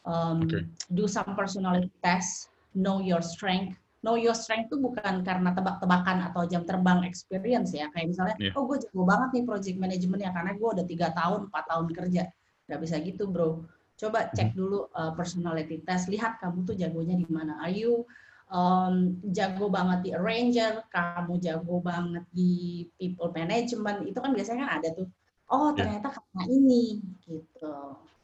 Um, 0.03 0.49
okay. 0.49 0.65
Do 0.97 1.05
some 1.05 1.37
personality 1.37 1.93
test, 2.01 2.49
know 2.73 2.97
your 2.99 3.21
strength. 3.21 3.77
Know 4.01 4.17
your 4.17 4.33
strength 4.33 4.73
itu 4.73 4.81
bukan 4.81 5.21
karena 5.21 5.53
tebak-tebakan 5.53 6.33
atau 6.33 6.49
jam 6.49 6.65
terbang 6.65 7.05
experience 7.05 7.69
ya. 7.69 7.85
Kayak 7.93 8.17
misalnya, 8.17 8.35
yeah. 8.41 8.57
oh 8.57 8.65
gue 8.65 8.81
jago 8.81 9.05
banget 9.05 9.29
nih 9.37 9.43
project 9.45 9.77
management 9.77 10.21
ya 10.25 10.33
karena 10.33 10.57
gue 10.57 10.69
udah 10.73 10.85
tiga 10.89 11.13
tahun, 11.13 11.53
empat 11.53 11.63
tahun 11.69 11.87
kerja. 11.93 12.23
Gak 12.65 12.79
bisa 12.81 12.97
gitu 12.97 13.29
bro 13.29 13.61
Coba 14.01 14.33
cek 14.33 14.51
hmm. 14.51 14.57
dulu 14.57 14.89
uh, 14.97 15.13
personality 15.13 15.85
test, 15.85 16.09
lihat 16.09 16.41
kamu 16.41 16.65
tuh 16.65 16.73
jagonya 16.73 17.13
di 17.13 17.29
mana. 17.29 17.61
Are 17.61 17.69
you 17.69 18.01
um, 18.49 19.21
jago 19.29 19.69
banget 19.69 19.99
di 20.01 20.09
arranger, 20.17 20.81
kamu 20.89 21.37
jago 21.37 21.77
banget 21.85 22.25
di 22.33 22.85
people 22.97 23.29
management, 23.29 24.09
itu 24.09 24.17
kan 24.17 24.33
biasanya 24.33 24.65
kan 24.65 24.71
ada 24.81 24.89
tuh. 24.97 25.07
Oh 25.53 25.69
ya. 25.77 25.85
ternyata 25.85 26.17
karena 26.17 26.43
ini 26.49 27.05
gitu. 27.29 27.75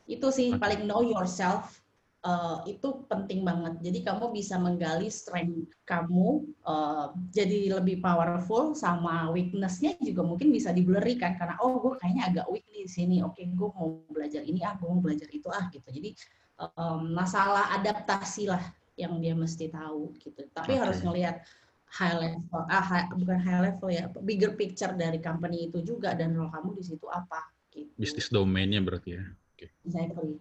Itu 0.09 0.27
sih 0.33 0.57
paling 0.57 0.89
know 0.89 1.05
yourself 1.05 1.77
uh, 2.25 2.63
itu 2.65 3.05
penting 3.05 3.45
banget. 3.45 3.77
Jadi 3.83 3.99
kamu 4.01 4.33
bisa 4.33 4.57
menggali 4.57 5.11
strength 5.11 5.69
kamu 5.85 6.47
uh, 6.65 7.13
jadi 7.29 7.77
lebih 7.77 8.01
powerful 8.01 8.73
sama 8.73 9.29
weaknessnya 9.29 9.99
juga 10.01 10.25
mungkin 10.25 10.49
bisa 10.49 10.73
diblurry 10.73 11.19
kan 11.19 11.37
karena 11.37 11.59
oh 11.61 11.77
gue 11.77 11.93
kayaknya 12.01 12.23
agak 12.33 12.47
weak 12.49 12.65
di 12.71 12.89
sini. 12.89 13.21
Oke, 13.21 13.43
okay, 13.43 13.45
gue 13.53 13.69
mau 13.69 14.01
belajar 14.09 14.41
ini 14.41 14.63
ah, 14.65 14.73
gue 14.79 14.87
mau 14.87 15.01
belajar 15.03 15.29
itu 15.29 15.47
ah 15.51 15.69
gitu. 15.69 15.87
Jadi 15.91 16.09
um, 16.57 17.13
masalah 17.13 17.75
adaptasi 17.77 18.49
lah 18.49 18.63
yang 18.97 19.21
dia 19.21 19.37
mesti 19.37 19.69
tahu 19.69 20.17
gitu. 20.17 20.47
Tapi 20.49 20.73
okay. 20.73 20.81
harus 20.81 20.99
ngelihat 21.05 21.43
high 21.87 22.17
level 22.17 22.63
ah 22.67 22.83
high, 22.83 23.07
bukan 23.15 23.39
high 23.39 23.61
level 23.71 23.89
ya, 23.93 24.09
bigger 24.25 24.57
picture 24.57 24.91
dari 24.97 25.21
company 25.21 25.71
itu 25.71 25.79
juga 25.85 26.17
dan 26.17 26.35
role 26.35 26.51
kamu 26.51 26.75
di 26.75 26.83
situ 26.83 27.07
apa 27.07 27.47
gitu. 27.71 27.93
Bisnis 27.95 28.27
domainnya 28.27 28.81
berarti 28.81 29.15
ya. 29.15 29.23
Oke. 29.23 29.69
Okay. 29.69 29.69
Exactly 29.87 30.35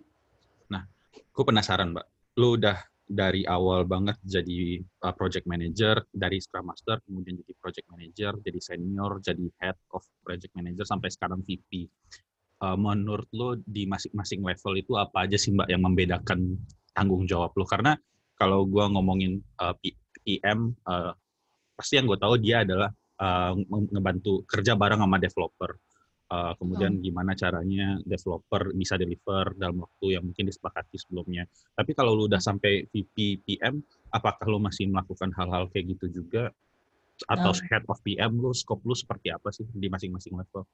gue 1.16 1.44
penasaran 1.44 1.92
mbak. 1.96 2.06
Lu 2.36 2.56
udah 2.60 2.76
dari 3.06 3.46
awal 3.46 3.86
banget 3.86 4.18
jadi 4.26 4.82
uh, 5.06 5.14
project 5.14 5.46
manager 5.46 6.02
dari 6.10 6.42
scrum 6.42 6.66
master 6.66 6.98
kemudian 7.06 7.38
jadi 7.38 7.54
project 7.62 7.86
manager 7.86 8.34
jadi 8.42 8.58
senior 8.58 9.22
jadi 9.22 9.46
head 9.62 9.78
of 9.94 10.02
project 10.26 10.50
manager 10.58 10.82
sampai 10.82 11.06
sekarang 11.14 11.38
VP 11.46 11.86
uh, 12.66 12.74
menurut 12.74 13.30
lo 13.30 13.54
di 13.62 13.86
masing-masing 13.86 14.42
level 14.42 14.74
itu 14.74 14.98
apa 14.98 15.22
aja 15.22 15.38
sih 15.38 15.54
mbak 15.54 15.70
yang 15.70 15.86
membedakan 15.86 16.58
tanggung 16.90 17.30
jawab 17.30 17.54
lo 17.54 17.62
karena 17.62 17.94
kalau 18.34 18.66
gue 18.66 18.84
ngomongin 18.90 19.38
uh, 19.62 19.72
PM 20.26 20.74
pasti 21.78 22.02
yang 22.02 22.10
gue 22.10 22.18
tahu 22.18 22.34
dia 22.42 22.66
adalah 22.66 22.90
ngebantu 23.64 24.44
kerja 24.44 24.76
bareng 24.76 25.00
sama 25.00 25.16
developer. 25.16 25.78
Uh, 26.26 26.58
kemudian 26.58 26.98
hmm. 26.98 27.02
gimana 27.06 27.38
caranya 27.38 28.02
developer 28.02 28.74
bisa 28.74 28.98
deliver 28.98 29.54
dalam 29.54 29.86
waktu 29.86 30.18
yang 30.18 30.26
mungkin 30.26 30.50
disepakati 30.50 30.98
sebelumnya. 30.98 31.46
Tapi 31.78 31.94
kalau 31.94 32.18
lu 32.18 32.26
udah 32.26 32.42
sampai 32.42 32.82
VP 32.90 33.46
PM, 33.46 33.78
apakah 34.10 34.42
lu 34.50 34.58
masih 34.58 34.90
melakukan 34.90 35.30
hal-hal 35.38 35.70
kayak 35.70 35.94
gitu 35.94 36.22
juga? 36.22 36.50
Atau 37.30 37.54
nah. 37.54 37.62
head 37.70 37.84
of 37.86 38.02
PM 38.02 38.42
lu, 38.42 38.50
scope 38.50 38.82
lu 38.82 38.98
seperti 38.98 39.30
apa 39.30 39.54
sih 39.54 39.70
di 39.70 39.86
masing-masing 39.86 40.34
level? 40.34 40.66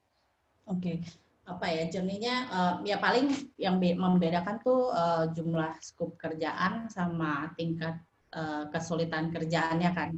Oke, 0.73 0.81
okay. 0.81 0.97
apa 1.45 1.67
ya 1.69 1.85
jernihnya? 1.85 2.37
Uh, 2.49 2.75
ya 2.88 2.97
paling 2.97 3.53
yang 3.61 3.77
membedakan 3.77 4.57
tuh 4.65 4.88
uh, 4.88 5.29
jumlah 5.37 5.77
scope 5.85 6.17
kerjaan 6.17 6.88
sama 6.88 7.53
tingkat 7.61 8.01
uh, 8.33 8.73
kesulitan 8.73 9.29
kerjaannya 9.29 9.91
kan 9.93 10.11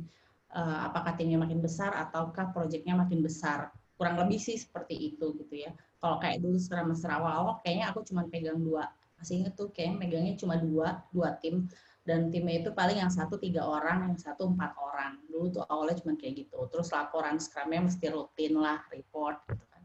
uh, 0.54 0.88
apakah 0.88 1.18
timnya 1.18 1.42
makin 1.42 1.58
besar 1.58 1.90
ataukah 1.92 2.54
proyeknya 2.54 2.94
makin 2.94 3.20
besar 3.20 3.74
kurang 3.94 4.16
lebih 4.18 4.38
sih 4.42 4.58
seperti 4.58 5.14
itu 5.14 5.34
gitu 5.38 5.54
ya. 5.54 5.70
Kalau 6.02 6.18
kayak 6.20 6.42
dulu 6.42 6.58
semester 6.58 7.10
awal-awal 7.10 7.62
kayaknya 7.62 7.94
aku 7.94 8.04
cuma 8.06 8.26
pegang 8.28 8.60
dua. 8.60 8.90
Masih 9.16 9.42
inget 9.42 9.54
tuh 9.54 9.70
kayak 9.70 9.96
megangnya 9.96 10.34
cuma 10.36 10.58
dua 10.58 11.02
dua 11.14 11.38
tim. 11.38 11.70
Dan 12.04 12.28
timnya 12.28 12.60
itu 12.60 12.70
paling 12.76 13.00
yang 13.00 13.08
satu 13.08 13.40
tiga 13.40 13.64
orang 13.64 14.12
yang 14.12 14.16
satu 14.20 14.52
empat 14.52 14.76
orang. 14.76 15.24
Dulu 15.32 15.46
tuh 15.48 15.64
awalnya 15.72 15.96
cuma 16.04 16.12
kayak 16.20 16.44
gitu. 16.44 16.68
Terus 16.68 16.92
laporan 16.92 17.40
scrumnya 17.40 17.88
mesti 17.88 18.06
rutin 18.12 18.60
lah 18.60 18.84
report 18.92 19.40
gitu 19.48 19.64
kan. 19.72 19.82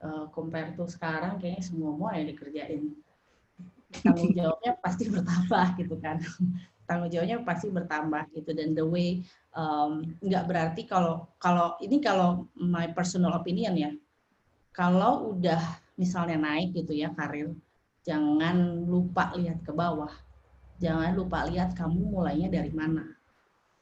Uh, 0.00 0.24
compare 0.30 0.72
tuh 0.78 0.86
sekarang 0.86 1.42
kayaknya 1.42 1.66
semua 1.66 1.90
mau 1.98 2.14
yang 2.14 2.30
dikerjain. 2.30 2.94
Tanggung 3.90 4.30
jawabnya 4.30 4.78
pasti 4.78 5.10
bertambah 5.10 5.66
gitu 5.82 5.98
kan 5.98 6.22
tanggung 6.90 7.06
jawabnya 7.14 7.38
pasti 7.46 7.70
bertambah 7.70 8.34
gitu. 8.34 8.50
Dan 8.50 8.74
the 8.74 8.82
way 8.82 9.22
um, 9.54 10.02
nggak 10.18 10.50
berarti 10.50 10.82
kalau 10.90 11.30
kalau 11.38 11.78
ini 11.78 12.02
kalau 12.02 12.50
my 12.58 12.90
personal 12.90 13.38
opinion 13.38 13.78
ya. 13.78 13.94
Kalau 14.74 15.38
udah 15.38 15.62
misalnya 15.94 16.38
naik 16.42 16.74
gitu 16.74 16.94
ya 16.94 17.14
karir 17.14 17.54
jangan 18.02 18.88
lupa 18.90 19.30
lihat 19.38 19.62
ke 19.62 19.70
bawah. 19.70 20.10
Jangan 20.80 21.12
lupa 21.12 21.44
lihat 21.46 21.76
kamu 21.76 22.10
mulainya 22.10 22.48
dari 22.50 22.72
mana. 22.72 23.04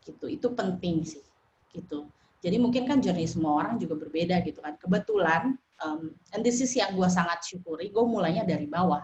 Gitu. 0.03 0.29
Itu 0.29 0.53
penting 0.53 1.07
sih 1.07 1.25
gitu. 1.73 2.11
Jadi 2.39 2.57
mungkin 2.59 2.87
kan 2.87 3.03
journey 3.03 3.27
semua 3.27 3.63
orang 3.65 3.79
juga 3.79 3.99
berbeda 3.99 4.43
gitu 4.47 4.63
kan. 4.63 4.75
Kebetulan 4.79 5.59
um, 5.83 6.15
and 6.35 6.43
this 6.43 6.63
is 6.63 6.71
yang 6.75 6.95
gue 6.95 7.09
sangat 7.11 7.43
syukuri 7.47 7.91
gue 7.91 8.05
mulainya 8.05 8.47
dari 8.47 8.67
bawah. 8.67 9.03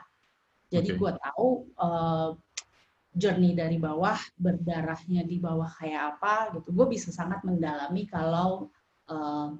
Jadi 0.70 0.94
okay. 0.94 0.98
gue 0.98 1.12
tahu 1.18 1.48
uh, 1.78 2.30
journey 3.14 3.54
dari 3.54 3.78
bawah, 3.78 4.18
berdarahnya 4.34 5.22
di 5.22 5.38
bawah 5.38 5.70
kayak 5.78 6.18
apa 6.18 6.58
gitu. 6.58 6.74
Gue 6.74 6.86
bisa 6.90 7.14
sangat 7.14 7.46
mendalami 7.46 8.10
kalau 8.10 8.68
uh, 9.06 9.54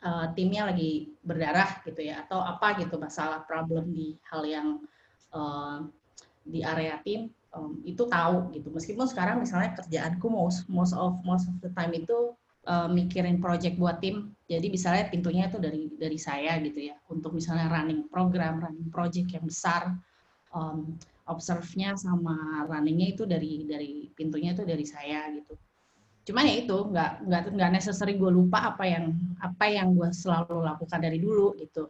uh, 0.00 0.26
timnya 0.32 0.72
lagi 0.72 1.12
berdarah 1.20 1.84
gitu 1.84 2.00
ya, 2.00 2.24
atau 2.24 2.40
apa 2.40 2.80
gitu 2.80 2.96
masalah 2.96 3.44
problem 3.44 3.92
di 3.92 4.16
hal 4.32 4.42
yang 4.48 4.68
uh, 5.36 5.84
di 6.40 6.64
area 6.64 6.96
tim 7.04 7.28
um, 7.52 7.78
itu 7.84 8.08
tahu 8.08 8.48
gitu. 8.56 8.72
Meskipun 8.72 9.04
sekarang 9.04 9.44
misalnya 9.44 9.76
kerjaanku 9.76 10.26
most 10.32 10.64
most 10.72 10.96
of 10.96 11.20
most 11.20 11.46
of 11.52 11.56
the 11.60 11.68
time 11.76 11.92
itu 11.92 12.32
uh, 12.64 12.88
mikirin 12.88 13.44
project 13.44 13.76
buat 13.76 14.00
tim. 14.00 14.32
Jadi 14.48 14.72
misalnya 14.72 15.12
pintunya 15.12 15.52
itu 15.52 15.60
dari 15.60 15.92
dari 16.00 16.16
saya 16.16 16.56
gitu 16.64 16.90
ya, 16.90 16.96
untuk 17.12 17.36
misalnya 17.36 17.68
running 17.68 18.08
program, 18.08 18.58
running 18.58 18.88
project 18.88 19.28
yang 19.36 19.44
besar. 19.44 19.94
Um, 20.50 20.98
observe-nya 21.30 21.94
sama 21.94 22.66
running-nya 22.66 23.14
itu 23.14 23.22
dari 23.24 23.62
dari 23.64 24.10
pintunya 24.12 24.52
itu 24.52 24.66
dari 24.66 24.82
saya 24.82 25.30
gitu. 25.30 25.54
Cuman 26.26 26.44
ya 26.44 26.54
itu 26.60 26.76
nggak 26.76 27.10
nggak 27.26 27.42
nggak 27.56 27.70
necessary 27.70 28.18
gue 28.18 28.28
lupa 28.28 28.74
apa 28.74 28.84
yang 28.84 29.14
apa 29.40 29.64
yang 29.70 29.94
gue 29.94 30.10
selalu 30.10 30.66
lakukan 30.66 31.00
dari 31.00 31.18
dulu 31.22 31.54
gitu. 31.56 31.88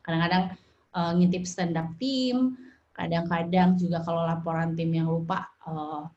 Kadang-kadang 0.00 0.54
uh, 0.96 1.12
ngintip 1.18 1.44
stand 1.44 1.76
up 1.76 1.90
team, 1.98 2.56
kadang-kadang 2.94 3.76
juga 3.76 4.00
kalau 4.06 4.24
laporan 4.24 4.72
tim 4.78 4.94
yang 4.94 5.10
lupa 5.10 5.50
uh, 5.66 6.08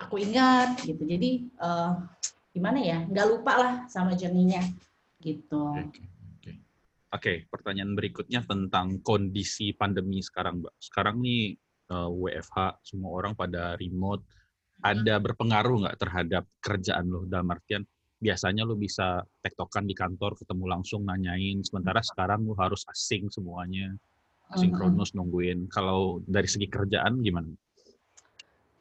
aku 0.00 0.18
ingat 0.18 0.80
gitu. 0.82 1.04
Jadi 1.04 1.46
uh, 1.60 2.00
gimana 2.50 2.80
ya 2.80 3.04
nggak 3.04 3.26
lupa 3.28 3.52
lah 3.54 3.72
sama 3.86 4.16
journey-nya 4.16 4.64
gitu. 5.20 5.76
Okay. 5.76 6.15
Oke, 7.16 7.32
okay, 7.32 7.38
pertanyaan 7.48 7.96
berikutnya 7.96 8.44
tentang 8.44 9.00
kondisi 9.00 9.72
pandemi 9.72 10.20
sekarang, 10.20 10.60
Mbak. 10.60 10.74
Sekarang 10.76 11.16
nih 11.24 11.56
uh, 11.88 12.12
eh, 12.12 12.36
WFH, 12.36 12.84
semua 12.84 13.10
orang 13.16 13.32
pada 13.32 13.72
remote. 13.80 14.20
Ada 14.84 15.16
berpengaruh 15.16 15.88
nggak 15.88 15.96
terhadap 15.96 16.44
kerjaan 16.60 17.08
lo? 17.08 17.24
Dalam 17.24 17.48
artian, 17.48 17.88
biasanya 18.20 18.68
lo 18.68 18.76
bisa 18.76 19.24
tektokan 19.40 19.88
di 19.88 19.96
kantor, 19.96 20.36
ketemu 20.36 20.64
langsung, 20.68 21.08
nanyain. 21.08 21.64
Sementara 21.64 22.04
sekarang 22.04 22.44
lo 22.44 22.52
harus 22.60 22.84
asing 22.92 23.32
semuanya, 23.32 23.96
sinkronus 24.52 25.16
nungguin. 25.16 25.72
Kalau 25.72 26.20
dari 26.20 26.52
segi 26.52 26.68
kerjaan 26.68 27.24
gimana? 27.24 27.48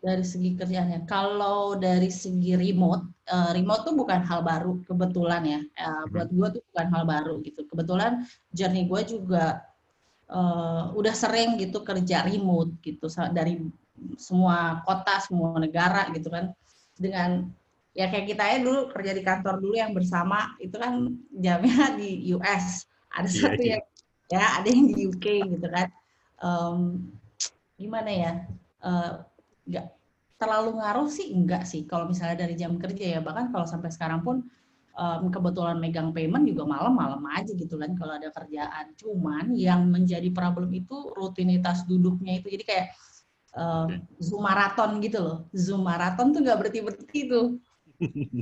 Dari 0.06 0.22
segi 0.22 0.54
kerjanya. 0.54 1.02
Kalau 1.10 1.74
dari 1.82 2.14
segi 2.14 2.54
remote, 2.54 3.26
uh, 3.26 3.50
remote 3.58 3.90
tuh 3.90 3.96
bukan 3.98 4.22
hal 4.22 4.46
baru 4.46 4.78
kebetulan 4.86 5.42
ya. 5.42 5.60
Uh, 5.82 6.04
buat 6.14 6.30
gue 6.30 6.48
tuh 6.54 6.62
bukan 6.70 6.88
hal 6.94 7.04
baru 7.10 7.36
gitu. 7.42 7.66
Kebetulan 7.66 8.22
journey 8.54 8.86
gue 8.86 9.02
juga 9.18 9.66
uh, 10.30 10.94
udah 10.94 11.16
sering 11.18 11.58
gitu 11.58 11.82
kerja 11.82 12.22
remote 12.22 12.78
gitu 12.86 13.10
dari 13.34 13.66
semua 14.22 14.86
kota, 14.86 15.18
semua 15.26 15.58
negara 15.58 16.14
gitu 16.14 16.30
kan. 16.30 16.54
Dengan 16.94 17.50
ya 17.98 18.06
kayak 18.06 18.30
kita 18.30 18.44
ya 18.46 18.58
dulu 18.62 18.94
kerja 18.94 19.12
di 19.18 19.26
kantor 19.26 19.58
dulu 19.58 19.74
yang 19.74 19.98
bersama 19.98 20.54
itu 20.62 20.78
kan 20.78 21.18
jamnya 21.34 21.98
di 21.98 22.30
US. 22.38 22.86
Ada 23.10 23.26
yeah, 23.26 23.42
satu 23.42 23.62
yeah. 23.66 23.72
yang 23.74 23.84
ya 24.30 24.46
ada 24.62 24.70
yang 24.70 24.86
di 24.94 24.96
UK 25.10 25.26
gitu 25.58 25.68
kan. 25.74 25.90
Um, 26.38 27.10
gimana 27.82 28.12
ya? 28.14 28.34
Uh, 28.86 29.26
nggak. 29.66 29.88
Terlalu 30.36 30.72
ngaruh 30.84 31.10
sih 31.10 31.32
enggak 31.32 31.64
sih. 31.64 31.88
Kalau 31.88 32.10
misalnya 32.12 32.44
dari 32.44 32.56
jam 32.60 32.76
kerja 32.76 33.18
ya 33.18 33.20
bahkan 33.24 33.50
kalau 33.50 33.64
sampai 33.64 33.90
sekarang 33.90 34.22
pun 34.22 34.46
um, 34.96 35.32
kebetulan 35.32 35.80
megang 35.80 36.12
payment 36.12 36.44
juga 36.48 36.68
malam-malam 36.68 37.24
aja 37.32 37.52
gitu 37.56 37.76
kan 37.80 37.96
kalau 37.96 38.20
ada 38.20 38.30
kerjaan. 38.32 38.96
Cuman 39.00 39.56
yang 39.56 39.88
menjadi 39.88 40.28
problem 40.32 40.72
itu 40.76 41.12
rutinitas 41.16 41.88
duduknya 41.88 42.44
itu. 42.44 42.52
Jadi 42.52 42.64
kayak 42.68 42.88
um, 43.56 44.04
zoom 44.20 44.44
maraton 44.44 45.00
gitu 45.00 45.20
loh. 45.24 45.38
Zoom 45.56 45.88
maraton 45.88 46.36
tuh 46.36 46.44
nggak 46.44 46.58
berhenti 46.60 46.80
berhenti 46.84 47.20
tuh. 47.32 47.48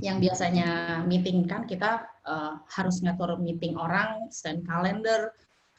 Yang 0.02 0.18
biasanya 0.30 0.70
meeting 1.06 1.46
kan 1.46 1.70
kita 1.70 2.10
uh, 2.26 2.58
harus 2.74 3.06
ngatur 3.06 3.38
meeting 3.38 3.78
orang 3.78 4.26
stand 4.34 4.66
calendar 4.66 5.30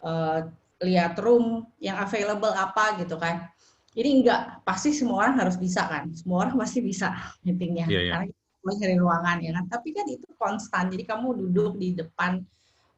uh, 0.06 0.46
lihat 0.82 1.18
room 1.18 1.66
yang 1.82 1.98
available 1.98 2.52
apa 2.54 2.98
gitu 3.02 3.18
kan 3.18 3.50
jadi 3.94 4.08
enggak, 4.10 4.40
pasti 4.66 4.90
semua 4.90 5.22
orang 5.22 5.38
harus 5.38 5.54
bisa 5.54 5.86
kan. 5.86 6.10
Semua 6.10 6.42
orang 6.42 6.58
pasti 6.58 6.82
bisa 6.82 7.14
meetingnya. 7.46 7.86
Yeah, 7.86 8.02
yeah. 8.10 8.12
Karena 8.18 8.26
kita 8.34 8.72
cari 8.82 8.96
ruangan 8.98 9.36
ya 9.38 9.50
kan. 9.54 9.64
Tapi 9.70 9.88
kan 9.94 10.06
itu 10.10 10.26
konstan. 10.34 10.90
Jadi 10.90 11.06
kamu 11.06 11.26
duduk 11.46 11.78
di 11.78 11.94
depan 11.94 12.42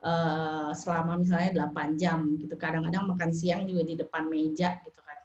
uh, 0.00 0.72
selama 0.72 1.20
misalnya 1.20 1.68
8 1.68 2.00
jam 2.00 2.24
gitu. 2.40 2.56
Kadang-kadang 2.56 3.12
makan 3.12 3.30
siang 3.36 3.68
juga 3.68 3.84
di 3.84 3.94
depan 4.00 4.24
meja 4.24 4.80
gitu 4.80 5.00
kan. 5.04 5.18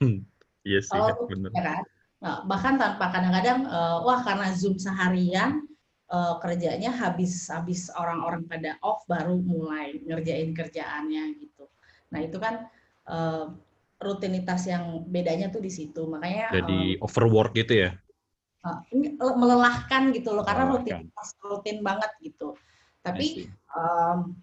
Hmm. 0.00 0.18
Iya 0.64 0.80
sih, 0.80 0.96
oh, 0.96 1.12
benar. 1.28 1.50
Ya 1.52 1.62
kan? 1.62 1.82
Nah, 2.18 2.36
bahkan 2.48 2.74
tanpa 2.80 3.12
kadang-kadang 3.12 3.68
uh, 3.68 4.00
wah 4.08 4.24
karena 4.24 4.48
Zoom 4.56 4.80
seharian 4.80 5.68
uh, 6.08 6.40
kerjanya 6.40 6.88
habis 6.88 7.52
habis 7.52 7.92
orang-orang 7.92 8.48
pada 8.48 8.80
off 8.80 9.04
baru 9.04 9.36
mulai 9.44 10.00
ngerjain 10.08 10.56
kerjaannya 10.56 11.36
gitu. 11.36 11.68
Nah, 12.16 12.20
itu 12.24 12.40
kan 12.40 12.64
uh, 13.06 13.52
rutinitas 13.98 14.70
yang 14.70 15.02
bedanya 15.10 15.50
tuh 15.50 15.62
di 15.62 15.70
situ. 15.70 16.06
Makanya 16.06 16.54
jadi 16.54 16.98
um, 16.98 17.04
overwork 17.04 17.52
gitu 17.54 17.88
ya. 17.88 17.90
Uh, 18.62 18.82
melelahkan 19.38 20.10
gitu 20.14 20.34
loh 20.34 20.42
karena 20.42 20.70
rutinitas 20.70 21.34
rutin 21.42 21.82
banget 21.82 22.10
gitu. 22.22 22.54
Tapi 23.02 23.50
um, 23.74 24.34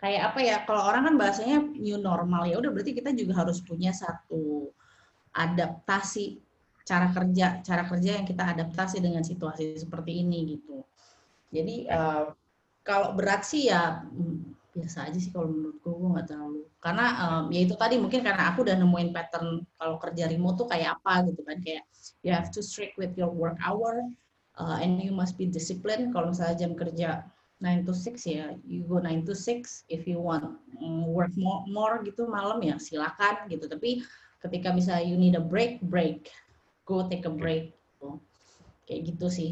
kayak 0.00 0.32
apa 0.32 0.38
ya 0.42 0.56
kalau 0.66 0.82
orang 0.88 1.08
kan 1.12 1.14
bahasanya 1.16 1.58
new 1.78 1.96
normal 1.96 2.44
ya 2.44 2.58
udah 2.58 2.74
berarti 2.74 2.92
kita 2.92 3.14
juga 3.14 3.46
harus 3.46 3.62
punya 3.62 3.94
satu 3.94 4.68
adaptasi 5.32 6.42
cara 6.82 7.08
kerja 7.14 7.62
cara 7.62 7.86
kerja 7.86 8.18
yang 8.20 8.26
kita 8.26 8.42
adaptasi 8.42 8.98
dengan 8.98 9.22
situasi 9.22 9.78
seperti 9.78 10.26
ini 10.26 10.58
gitu. 10.58 10.82
Jadi 11.52 11.86
uh, 11.88 12.34
kalau 12.82 13.14
berat 13.14 13.46
sih 13.46 13.70
ya 13.70 14.02
biasa 14.72 15.12
aja 15.12 15.18
sih 15.20 15.28
kalau 15.28 15.52
menurutku 15.52 15.92
gue 15.92 16.10
nggak 16.16 16.28
terlalu. 16.32 16.64
Karena 16.80 17.06
um, 17.28 17.44
ya 17.52 17.60
itu 17.60 17.76
tadi 17.76 18.00
mungkin 18.00 18.24
karena 18.24 18.48
aku 18.48 18.64
udah 18.64 18.76
nemuin 18.80 19.12
pattern 19.12 19.68
kalau 19.76 20.00
kerja 20.00 20.24
remote 20.32 20.64
tuh 20.64 20.68
kayak 20.68 20.96
apa 20.98 21.28
gitu 21.28 21.44
kan 21.44 21.60
kayak 21.60 21.84
you 22.24 22.32
have 22.32 22.48
to 22.48 22.64
strict 22.64 22.96
with 22.96 23.12
your 23.20 23.28
work 23.28 23.60
hour 23.60 24.00
uh, 24.56 24.80
and 24.80 24.96
you 25.04 25.12
must 25.12 25.36
be 25.36 25.44
disciplined. 25.44 26.08
Kalau 26.16 26.32
misalnya 26.32 26.56
jam 26.56 26.72
kerja 26.72 27.28
9 27.60 27.84
to 27.86 27.92
6 27.92 28.24
ya 28.26 28.56
you 28.64 28.82
go 28.88 28.96
9 28.98 29.28
to 29.28 29.36
6 29.36 29.86
if 29.92 30.08
you 30.08 30.18
want 30.18 30.48
um, 30.80 31.04
work 31.06 31.30
more, 31.36 31.62
more 31.68 32.00
gitu 32.00 32.24
malam 32.24 32.58
ya 32.64 32.80
silakan 32.80 33.44
gitu. 33.52 33.68
Tapi 33.68 34.00
ketika 34.40 34.72
misalnya 34.72 35.04
you 35.04 35.20
need 35.20 35.36
a 35.36 35.44
break 35.44 35.84
break. 35.84 36.32
Go 36.88 37.04
take 37.06 37.28
a 37.28 37.30
break 37.30 37.76
gitu. 37.76 38.18
kayak 38.88 39.00
gitu 39.04 39.26
sih. 39.28 39.50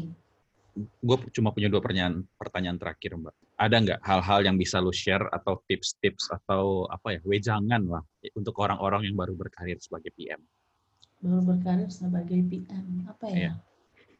Gue 0.99 1.17
cuma 1.29 1.53
punya 1.53 1.69
dua 1.69 1.79
pertanyaan 1.79 2.25
pertanyaan 2.41 2.81
terakhir 2.81 3.15
mbak 3.21 3.35
ada 3.61 3.77
nggak 3.77 4.01
hal-hal 4.01 4.39
yang 4.41 4.57
bisa 4.57 4.81
lu 4.81 4.89
share 4.89 5.21
atau 5.29 5.61
tips-tips 5.69 6.33
atau 6.33 6.89
apa 6.89 7.17
ya 7.17 7.19
wejangan 7.21 7.85
lah 7.85 8.01
untuk 8.33 8.57
orang-orang 8.57 9.05
yang 9.05 9.13
baru 9.13 9.37
berkarir 9.37 9.77
sebagai 9.77 10.09
PM 10.17 10.41
baru 11.21 11.45
berkarir 11.45 11.89
sebagai 11.93 12.41
PM 12.49 13.05
apa 13.05 13.29
ya 13.29 13.37
yeah. 13.53 13.55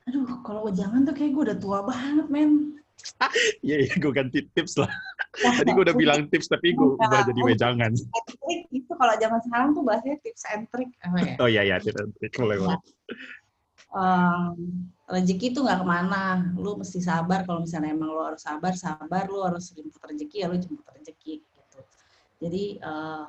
aduh 0.05 0.29
kalau 0.45 0.69
wejangan 0.69 1.01
tuh 1.09 1.17
kayak 1.17 1.33
gue 1.33 1.43
udah 1.49 1.57
tua 1.57 1.81
banget 1.81 2.29
men 2.29 2.77
Iya, 3.65 3.77
iya, 3.87 3.93
gue 3.97 4.13
ganti 4.13 4.45
tips 4.53 4.77
lah. 4.77 4.91
Tadi 5.33 5.69
gue 5.73 5.83
udah 5.89 5.97
bilang 5.97 6.29
tips, 6.29 6.49
tapi 6.53 6.77
gue 6.77 6.97
ubah 6.97 7.25
jadi 7.25 7.41
wejangan. 7.41 7.91
Itu 8.69 8.93
kalau 8.93 9.13
zaman 9.17 9.39
sekarang 9.41 9.69
tuh 9.73 9.83
bahasanya 9.85 10.17
tips 10.21 10.43
and 10.53 10.65
trick. 10.69 10.91
Ya? 11.01 11.33
Oh 11.41 11.49
iya, 11.49 11.61
iya, 11.65 11.75
tips 11.81 11.97
and 11.97 12.13
trick. 12.17 12.33
Boleh, 12.37 12.61
boleh. 12.61 12.77
Um, 13.91 14.87
rezeki 15.11 15.51
itu 15.51 15.59
nggak 15.59 15.83
ke 15.83 15.85
mana. 15.85 16.55
Lu 16.55 16.79
mesti 16.79 17.03
sabar 17.03 17.43
kalau 17.43 17.67
misalnya 17.67 17.91
emang 17.91 18.15
lu 18.15 18.23
harus 18.23 18.39
sabar 18.39 18.71
sabar 18.71 19.27
lu 19.27 19.43
harus 19.43 19.75
jemput 19.75 19.99
rezeki 19.99 20.37
ya 20.41 20.47
lu 20.47 20.55
jemput 20.55 20.87
rezeki 20.95 21.43
gitu. 21.43 21.79
Jadi 22.41 22.63
uh, 22.79 23.27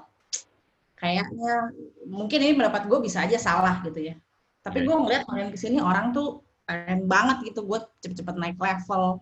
kayaknya 0.94 1.75
mungkin 2.07 2.38
ini 2.38 2.55
pendapat 2.55 2.87
gue 2.87 2.98
bisa 3.03 3.27
aja 3.27 3.35
salah 3.42 3.83
gitu 3.83 3.98
ya. 3.98 4.14
Tapi 4.62 4.83
yeah. 4.83 4.87
gue 4.87 4.96
ngeliat 5.03 5.22
makin 5.27 5.51
ke 5.51 5.59
sini 5.59 5.83
orang 5.83 6.14
tuh 6.14 6.46
pengen 6.62 7.11
banget 7.11 7.51
gitu 7.51 7.66
gue 7.66 7.83
cepet-cepet 7.98 8.37
naik 8.38 8.59
level. 8.62 9.18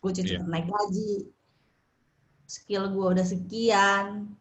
Gue 0.00 0.10
cepet-cepet 0.16 0.48
yeah. 0.48 0.52
naik 0.56 0.66
gaji. 0.72 1.28
Skill 2.48 2.88
gue 2.96 3.06
udah 3.12 3.26
sekian 3.28 4.32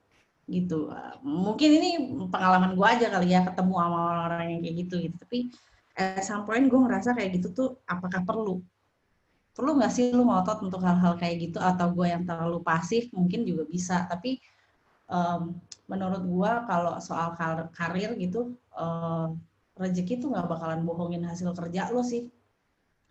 gitu. 0.47 0.89
Mungkin 1.21 1.69
ini 1.75 1.89
pengalaman 2.31 2.73
gue 2.73 2.87
aja 2.87 3.11
kali 3.11 3.35
ya 3.35 3.43
ketemu 3.43 3.75
sama 3.75 3.97
orang-orang 4.15 4.47
yang 4.55 4.61
kayak 4.63 4.75
gitu 4.87 4.95
gitu. 5.03 5.15
Tapi 5.19 5.39
at 5.99 6.23
some 6.23 6.47
point 6.47 6.71
gue 6.71 6.79
ngerasa 6.79 7.11
kayak 7.11 7.43
gitu 7.43 7.47
tuh 7.51 7.69
apakah 7.83 8.23
perlu 8.23 8.63
perlu 9.51 9.75
nggak 9.75 9.91
sih 9.91 10.15
lu 10.15 10.23
ngotot 10.23 10.63
untuk 10.63 10.79
hal-hal 10.79 11.19
kayak 11.19 11.51
gitu 11.51 11.59
atau 11.59 11.91
gue 11.91 12.07
yang 12.07 12.23
terlalu 12.23 12.63
pasif 12.63 13.11
mungkin 13.11 13.43
juga 13.43 13.67
bisa 13.67 14.07
tapi 14.07 14.39
um, 15.11 15.51
menurut 15.91 16.23
gue 16.23 16.51
kalau 16.63 16.95
soal 17.03 17.35
kar 17.35 17.67
karir 17.75 18.15
gitu 18.15 18.55
um, 18.71 19.35
rezeki 19.75 20.23
tuh 20.23 20.31
nggak 20.31 20.47
bakalan 20.47 20.87
bohongin 20.87 21.27
hasil 21.27 21.51
kerja 21.51 21.91
lo 21.91 21.99
sih 22.07 22.31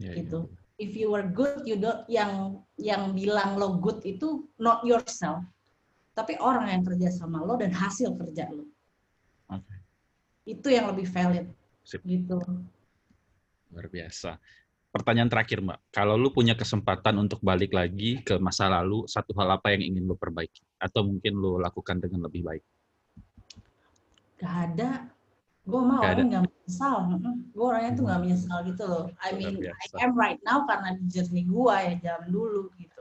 yeah, 0.01 0.17
iya. 0.17 0.25
gitu 0.25 0.49
yeah. 0.49 0.85
if 0.89 0.97
you 0.97 1.13
were 1.13 1.29
good 1.29 1.61
you 1.69 1.77
don't 1.77 2.09
yang 2.09 2.65
yang 2.81 3.13
bilang 3.13 3.61
lo 3.61 3.77
good 3.77 4.01
itu 4.09 4.49
not 4.57 4.81
yourself 4.89 5.45
tapi 6.17 6.41
orang 6.41 6.73
yang 6.73 6.83
kerja 6.83 7.13
sama 7.13 7.45
lo 7.45 7.61
dan 7.61 7.77
hasil 7.77 8.17
kerja 8.17 8.49
lo 8.49 8.65
okay. 9.53 9.79
itu 10.49 10.73
yang 10.73 10.89
lebih 10.89 11.05
valid 11.13 11.45
Sip. 11.85 12.01
gitu 12.09 12.41
Luar 13.73 13.87
biasa. 13.89 14.41
Pertanyaan 14.89 15.29
terakhir, 15.29 15.61
Mbak. 15.61 15.79
Kalau 15.93 16.17
lu 16.17 16.33
punya 16.33 16.57
kesempatan 16.57 17.21
untuk 17.21 17.45
balik 17.45 17.77
lagi 17.77 18.25
ke 18.25 18.41
masa 18.41 18.73
lalu, 18.73 19.05
satu 19.05 19.37
hal 19.37 19.61
apa 19.61 19.77
yang 19.77 19.85
ingin 19.85 20.09
lu 20.09 20.17
perbaiki? 20.17 20.65
Atau 20.81 21.05
mungkin 21.05 21.37
lu 21.37 21.61
lakukan 21.61 22.01
dengan 22.01 22.25
lebih 22.25 22.41
baik? 22.41 22.65
Gak 24.41 24.55
ada. 24.73 25.13
Gue 25.69 25.83
mau 25.85 26.01
orang 26.01 26.33
gak 26.33 26.45
menyesal. 26.49 27.21
Gue 27.53 27.65
orangnya 27.69 27.93
tuh 27.93 28.05
gak 28.09 28.21
menyesal 28.25 28.59
gitu 28.65 28.85
loh. 28.89 29.05
I 29.21 29.37
mean, 29.37 29.61
I 29.69 29.87
am 30.01 30.17
right 30.17 30.41
now 30.41 30.65
karena 30.65 30.97
journey 31.13 31.45
gue 31.45 31.77
ya 31.77 31.93
zaman 32.01 32.33
dulu 32.33 32.73
gitu. 32.81 32.99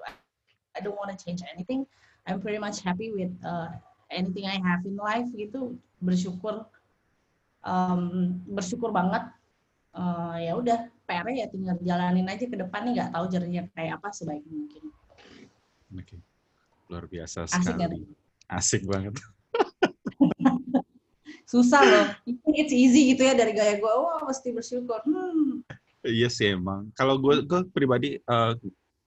I 0.76 0.84
don't 0.84 1.00
want 1.00 1.16
to 1.16 1.18
change 1.18 1.40
anything. 1.48 1.88
I'm 2.28 2.44
pretty 2.44 2.60
much 2.60 2.84
happy 2.84 3.16
with 3.16 3.32
uh, 3.48 3.72
anything 4.12 4.44
I 4.44 4.60
have 4.60 4.84
in 4.84 5.00
life 5.00 5.32
gitu. 5.32 5.80
Bersyukur, 6.04 6.68
um, 7.64 8.36
bersyukur 8.44 8.92
banget 8.92 9.24
uh, 9.96 10.36
ya 10.42 10.58
udah 10.58 10.92
PR 11.08 11.28
ya 11.32 11.48
tinggal 11.48 11.80
jalanin 11.80 12.28
aja 12.28 12.44
ke 12.44 12.58
depan 12.58 12.84
nih 12.84 12.94
nggak 13.00 13.12
tahu 13.16 13.26
jadinya 13.32 13.64
kayak 13.72 14.02
apa 14.02 14.12
sebaik 14.12 14.44
mungkin. 14.48 14.92
Oke, 15.96 16.04
okay. 16.04 16.20
luar 16.92 17.08
biasa 17.08 17.48
Asik 17.48 17.64
sekali. 17.64 18.04
Kan? 18.04 18.52
Asik 18.52 18.84
banget. 18.84 19.16
Susah 21.52 21.80
loh. 21.80 22.08
It's 22.52 22.76
easy 22.76 23.16
gitu 23.16 23.24
ya 23.24 23.32
dari 23.32 23.56
gaya 23.56 23.80
gue. 23.80 23.88
Wah 23.88 24.20
mesti 24.28 24.52
bersyukur. 24.52 25.00
Hmm. 25.08 25.64
Iya 26.04 26.28
sih 26.28 26.60
emang. 26.60 26.92
Kalau 26.92 27.16
gue 27.16 27.48
gue 27.48 27.64
pribadi 27.72 28.20
uh, 28.28 28.52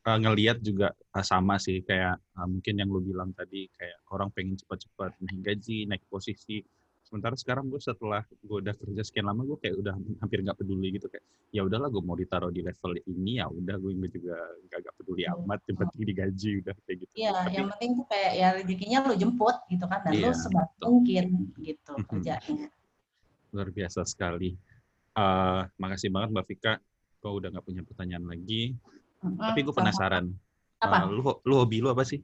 uh, 0.08 0.18
ngelihat 0.20 0.64
juga 0.64 0.96
uh, 1.12 1.24
sama 1.24 1.60
sih 1.60 1.84
kayak 1.84 2.16
uh, 2.16 2.46
mungkin 2.48 2.80
yang 2.80 2.88
lu 2.88 3.04
bilang 3.04 3.36
tadi 3.36 3.68
kayak 3.76 4.00
orang 4.08 4.32
pengen 4.32 4.56
cepat-cepat 4.56 5.12
naik 5.20 5.40
gaji, 5.44 5.84
naik 5.84 6.04
posisi 6.08 6.64
sementara 7.10 7.34
sekarang 7.34 7.66
gue 7.66 7.82
setelah 7.82 8.22
gue 8.22 8.58
udah 8.62 8.70
kerja 8.70 9.02
sekian 9.02 9.26
lama 9.26 9.42
gue 9.42 9.58
kayak 9.58 9.82
udah 9.82 9.98
hampir 10.22 10.46
nggak 10.46 10.54
peduli 10.62 10.94
gitu 10.94 11.10
kayak 11.10 11.26
ya 11.50 11.66
udahlah 11.66 11.90
gue 11.90 11.98
mau 12.06 12.14
ditaruh 12.14 12.54
di 12.54 12.62
level 12.62 12.94
ini 13.02 13.42
ya 13.42 13.50
udah 13.50 13.74
gue 13.82 13.92
juga 14.14 14.38
nggak 14.70 14.94
peduli 14.94 15.26
iya. 15.26 15.34
amat 15.34 15.58
yang 15.66 15.76
penting 15.82 16.02
digaji 16.06 16.50
udah 16.62 16.74
kayak 16.86 16.96
gitu. 17.02 17.12
Iya 17.18 17.34
yang 17.50 17.66
penting 17.74 17.90
tuh 17.98 18.06
kayak 18.06 18.32
ya 18.38 18.48
rezekinya 18.54 18.98
lo 19.10 19.14
jemput 19.18 19.56
gitu 19.66 19.84
kan 19.90 19.98
dan 20.06 20.12
iya, 20.14 20.30
lo 20.30 20.38
sebat 20.38 20.70
mungkin 20.86 21.26
gitu 21.58 21.92
kerjanya. 22.06 22.68
Luar 23.50 23.68
biasa 23.74 24.06
sekali. 24.06 24.54
Uh, 25.10 25.66
makasih 25.82 26.14
banget 26.14 26.30
mbak 26.30 26.46
Vika 26.46 26.74
kau 27.18 27.42
udah 27.42 27.50
nggak 27.50 27.66
punya 27.66 27.82
pertanyaan 27.82 28.30
lagi. 28.30 28.78
Mm 29.20 29.34
-hmm. 29.34 29.50
tapi 29.50 29.60
gue 29.66 29.74
penasaran 29.74 30.30
apa? 30.78 31.10
Uh, 31.10 31.10
lu 31.10 31.22
lu 31.42 31.54
hobi 31.58 31.82
lu 31.82 31.90
apa 31.90 32.06
sih? 32.06 32.22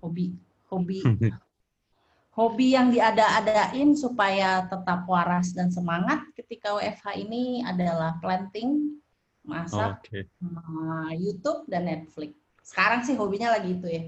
Hobi 0.00 0.32
hobi 0.74 0.98
hobi 2.34 2.74
yang 2.74 2.90
diada-adain 2.90 3.94
supaya 3.94 4.66
tetap 4.66 5.06
waras 5.06 5.54
dan 5.54 5.70
semangat 5.70 6.26
ketika 6.34 6.74
WFH 6.74 7.14
ini 7.22 7.62
adalah 7.62 8.18
planting, 8.18 8.98
masak, 9.46 10.02
okay. 10.02 10.26
YouTube 11.14 11.62
dan 11.70 11.86
Netflix. 11.86 12.34
Sekarang 12.66 13.06
sih 13.06 13.14
hobinya 13.14 13.54
lagi 13.54 13.78
itu 13.78 13.86
ya. 13.86 14.04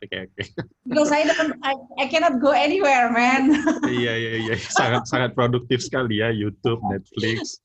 Oke 0.00 0.08
okay, 0.08 0.20
oke. 0.24 0.32
Okay. 0.32 0.46
Because 0.88 1.12
I 1.12 1.28
don't, 1.28 1.60
I, 1.60 1.76
I 2.00 2.04
cannot 2.08 2.40
go 2.40 2.56
anywhere, 2.56 3.12
man. 3.12 3.52
iya 4.00 4.16
iya 4.16 4.32
iya, 4.48 4.54
sangat 4.56 5.04
sangat 5.04 5.36
produktif 5.36 5.84
sekali 5.84 6.24
ya 6.24 6.32
YouTube, 6.32 6.80
Netflix. 6.88 7.60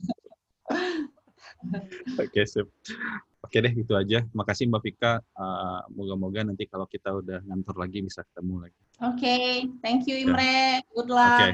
Oke 2.15 2.30
okay, 2.30 2.45
sip. 2.45 2.67
Oke 3.45 3.62
deh, 3.62 3.73
itu 3.78 3.93
aja. 3.93 4.25
Makasih 4.34 4.65
Mbak 4.65 4.82
Vika. 4.82 5.13
Uh, 5.38 5.86
moga-moga 5.93 6.41
nanti 6.41 6.65
kalau 6.65 6.89
kita 6.89 7.13
udah 7.13 7.45
ngantor 7.45 7.78
lagi 7.78 8.01
bisa 8.01 8.25
ketemu 8.25 8.65
lagi. 8.65 8.80
Oke, 9.06 9.19
okay. 9.21 9.49
thank 9.86 10.10
you 10.10 10.17
Imre. 10.17 10.82
Good 10.97 11.13
luck. 11.13 11.38
Oke. 11.38 11.54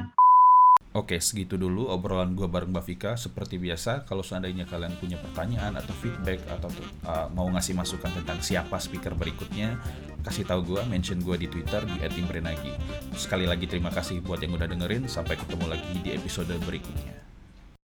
Oke, 0.92 1.16
segitu 1.24 1.56
dulu 1.56 1.88
obrolan 1.88 2.36
gue 2.36 2.44
bareng 2.44 2.68
Mbak 2.68 2.84
Vika. 2.84 3.12
Seperti 3.16 3.56
biasa, 3.56 4.04
kalau 4.04 4.20
seandainya 4.20 4.68
kalian 4.68 4.92
punya 5.00 5.16
pertanyaan 5.16 5.72
atau 5.80 5.96
feedback 6.04 6.44
atau 6.52 6.68
uh, 7.08 7.32
mau 7.32 7.48
ngasih 7.48 7.72
masukan 7.72 8.12
tentang 8.12 8.44
siapa 8.44 8.76
speaker 8.76 9.16
berikutnya, 9.16 9.80
kasih 10.20 10.44
tahu 10.44 10.76
gue, 10.76 10.84
mention 10.92 11.24
gue 11.24 11.40
di 11.40 11.48
Twitter 11.48 11.80
di 11.88 11.96
@imbrenagi. 11.96 12.76
Sekali 13.16 13.48
lagi 13.48 13.64
terima 13.64 13.88
kasih 13.88 14.20
buat 14.20 14.44
yang 14.44 14.52
udah 14.52 14.68
dengerin. 14.68 15.08
Sampai 15.08 15.40
ketemu 15.40 15.64
lagi 15.72 15.96
di 16.04 16.12
episode 16.12 16.52
berikutnya. 16.60 17.31